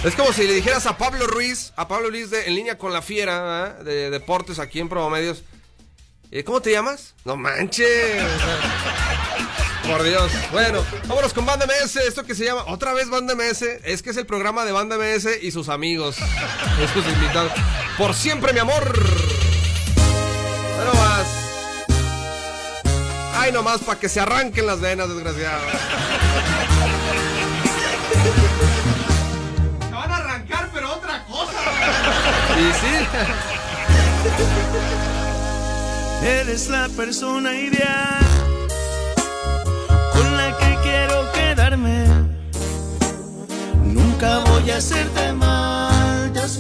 Es 0.03 0.15
como 0.15 0.31
si 0.31 0.47
le 0.47 0.53
dijeras 0.53 0.85
a 0.85 0.97
Pablo 0.97 1.27
Ruiz, 1.27 1.73
a 1.75 1.87
Pablo 1.87 2.09
Ruiz 2.09 2.29
de 2.29 2.47
En 2.47 2.55
Línea 2.55 2.77
con 2.77 2.93
la 2.93 3.01
Fiera, 3.01 3.41
¿verdad? 3.41 3.79
de 3.83 4.09
deportes 4.09 4.59
aquí 4.59 4.79
en 4.79 4.87
Promedios. 4.87 5.39
Eh, 5.39 5.56
¿Cómo 6.45 6.61
te 6.61 6.71
llamas? 6.71 7.15
No 7.25 7.35
manches. 7.35 8.23
por 9.87 10.03
Dios. 10.03 10.31
Bueno, 10.51 10.83
vámonos 11.07 11.33
con 11.33 11.45
Banda 11.45 11.65
MS. 11.65 11.95
Esto 11.97 12.23
que 12.25 12.35
se 12.35 12.43
llama 12.45 12.65
otra 12.67 12.93
vez 12.93 13.09
Banda 13.09 13.33
MS. 13.33 13.61
Es 13.83 14.03
que 14.03 14.09
es 14.09 14.17
el 14.17 14.25
programa 14.25 14.65
de 14.65 14.71
Banda 14.73 14.97
MS 14.97 15.41
y 15.41 15.51
sus 15.51 15.69
amigos. 15.69 16.17
Estos 16.81 17.07
invitados. 17.07 17.53
Por 17.97 18.13
siempre, 18.13 18.53
mi 18.53 18.59
amor. 18.59 18.83
Bueno, 20.75 20.93
más. 20.93 21.27
Ay, 23.35 23.51
nomás 23.51 23.79
para 23.81 23.99
que 23.99 24.09
se 24.09 24.19
arranquen 24.19 24.67
las 24.67 24.81
venas, 24.81 25.07
desgraciado. 25.09 25.61
Se 29.79 29.93
van 29.93 30.11
a 30.11 30.17
arrancar, 30.17 30.69
pero 30.73 30.93
otra 30.93 31.23
cosa. 31.25 31.53
Y 32.59 32.73
sí. 32.73 33.07
Eres 36.23 36.69
la 36.69 36.89
persona 36.89 37.53
ideal 37.53 38.25
con 40.13 40.37
la 40.37 40.57
que 40.57 40.77
quiero 40.83 41.31
quedarme. 41.31 42.05
Nunca 43.83 44.39
voy 44.39 44.71
a 44.71 44.77
hacerte 44.77 45.33
mal, 45.33 46.31
te 46.33 46.39
has 46.39 46.57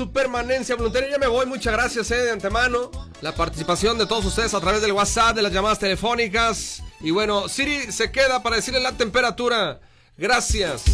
su 0.00 0.10
permanencia 0.12 0.76
voluntaria. 0.76 1.10
Ya 1.10 1.18
me 1.18 1.26
voy, 1.26 1.44
muchas 1.44 1.74
gracias 1.74 2.10
eh, 2.10 2.14
de 2.14 2.30
antemano. 2.30 2.90
La 3.20 3.34
participación 3.34 3.98
de 3.98 4.06
todos 4.06 4.24
ustedes 4.24 4.54
a 4.54 4.60
través 4.60 4.80
del 4.80 4.92
WhatsApp, 4.92 5.36
de 5.36 5.42
las 5.42 5.52
llamadas 5.52 5.78
telefónicas. 5.78 6.82
Y 7.00 7.10
bueno, 7.10 7.50
Siri 7.50 7.92
se 7.92 8.10
queda 8.10 8.42
para 8.42 8.56
decirle 8.56 8.80
la 8.80 8.92
temperatura. 8.92 9.78
Gracias. 10.16 10.84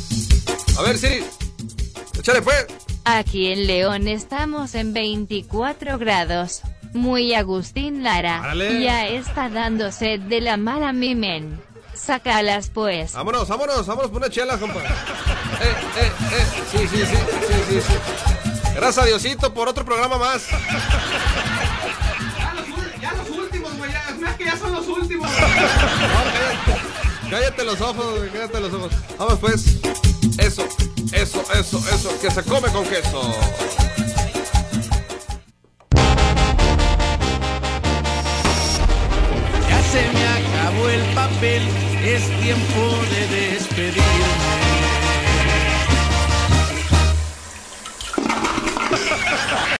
A 0.77 0.83
ver, 0.83 0.99
Siri. 0.99 1.25
Échale 2.19 2.43
pues. 2.43 2.67
Aquí 3.05 3.53
en 3.53 3.69
León 3.69 4.09
estamos 4.09 4.75
en 4.75 4.93
24 4.93 5.99
grados. 5.99 6.63
Muy 6.93 7.33
Agustín 7.35 8.03
Lara. 8.03 8.55
Ya 8.57 9.07
está 9.07 9.49
dando 9.49 9.93
sed 9.93 10.19
de 10.23 10.41
la 10.41 10.57
mala 10.57 10.93
mimen. 10.93 11.61
Sácalas 11.95 12.71
pues. 12.75 13.13
Vámonos, 13.13 13.47
vámonos, 13.47 13.87
vámonos 13.87 14.11
por 14.11 14.21
una 14.21 14.31
chela, 14.31 14.59
compa. 14.59 14.81
Eh, 14.81 14.85
eh, 15.97 16.13
eh. 16.33 16.47
Sí, 16.73 16.79
sí, 16.89 17.07
sí, 17.07 17.07
sí, 17.07 17.55
sí, 17.69 17.81
sí. 17.81 18.36
Gracias 18.77 18.99
a 18.99 19.07
Diosito 19.07 19.53
por 19.55 19.69
otro 19.69 19.85
programa 19.85 20.19
más. 20.19 20.43
Ya 22.39 22.53
los, 22.55 22.67
ul- 22.69 23.01
ya 23.01 23.13
los 23.13 23.31
últimos, 23.31 23.77
güey. 23.79 23.91
ya- 23.91 24.29
es 24.31 24.37
que 24.37 24.45
ya 24.45 24.57
son 24.57 24.73
los 24.73 24.87
últimos. 24.87 25.31
Cállate 27.31 27.65
los 27.65 27.81
ojos, 27.81 28.19
güey, 28.19 28.31
cállate 28.31 28.61
los 28.61 28.73
ojos. 28.73 28.93
Vamos 29.19 29.39
pues. 29.41 29.65
Eso, 30.39 30.65
eso, 31.13 31.43
eso, 31.55 31.79
eso. 31.93 32.21
Que 32.21 32.31
se 32.31 32.43
come 32.45 32.69
con 32.71 32.85
queso. 32.87 33.35
Ya 39.69 39.83
se 39.93 40.03
me 40.13 40.27
acabó 40.29 40.89
el 40.89 41.03
papel, 41.15 41.63
es 42.05 42.23
tiempo 42.41 42.81
de 43.11 43.51
despedirme. 43.53 44.66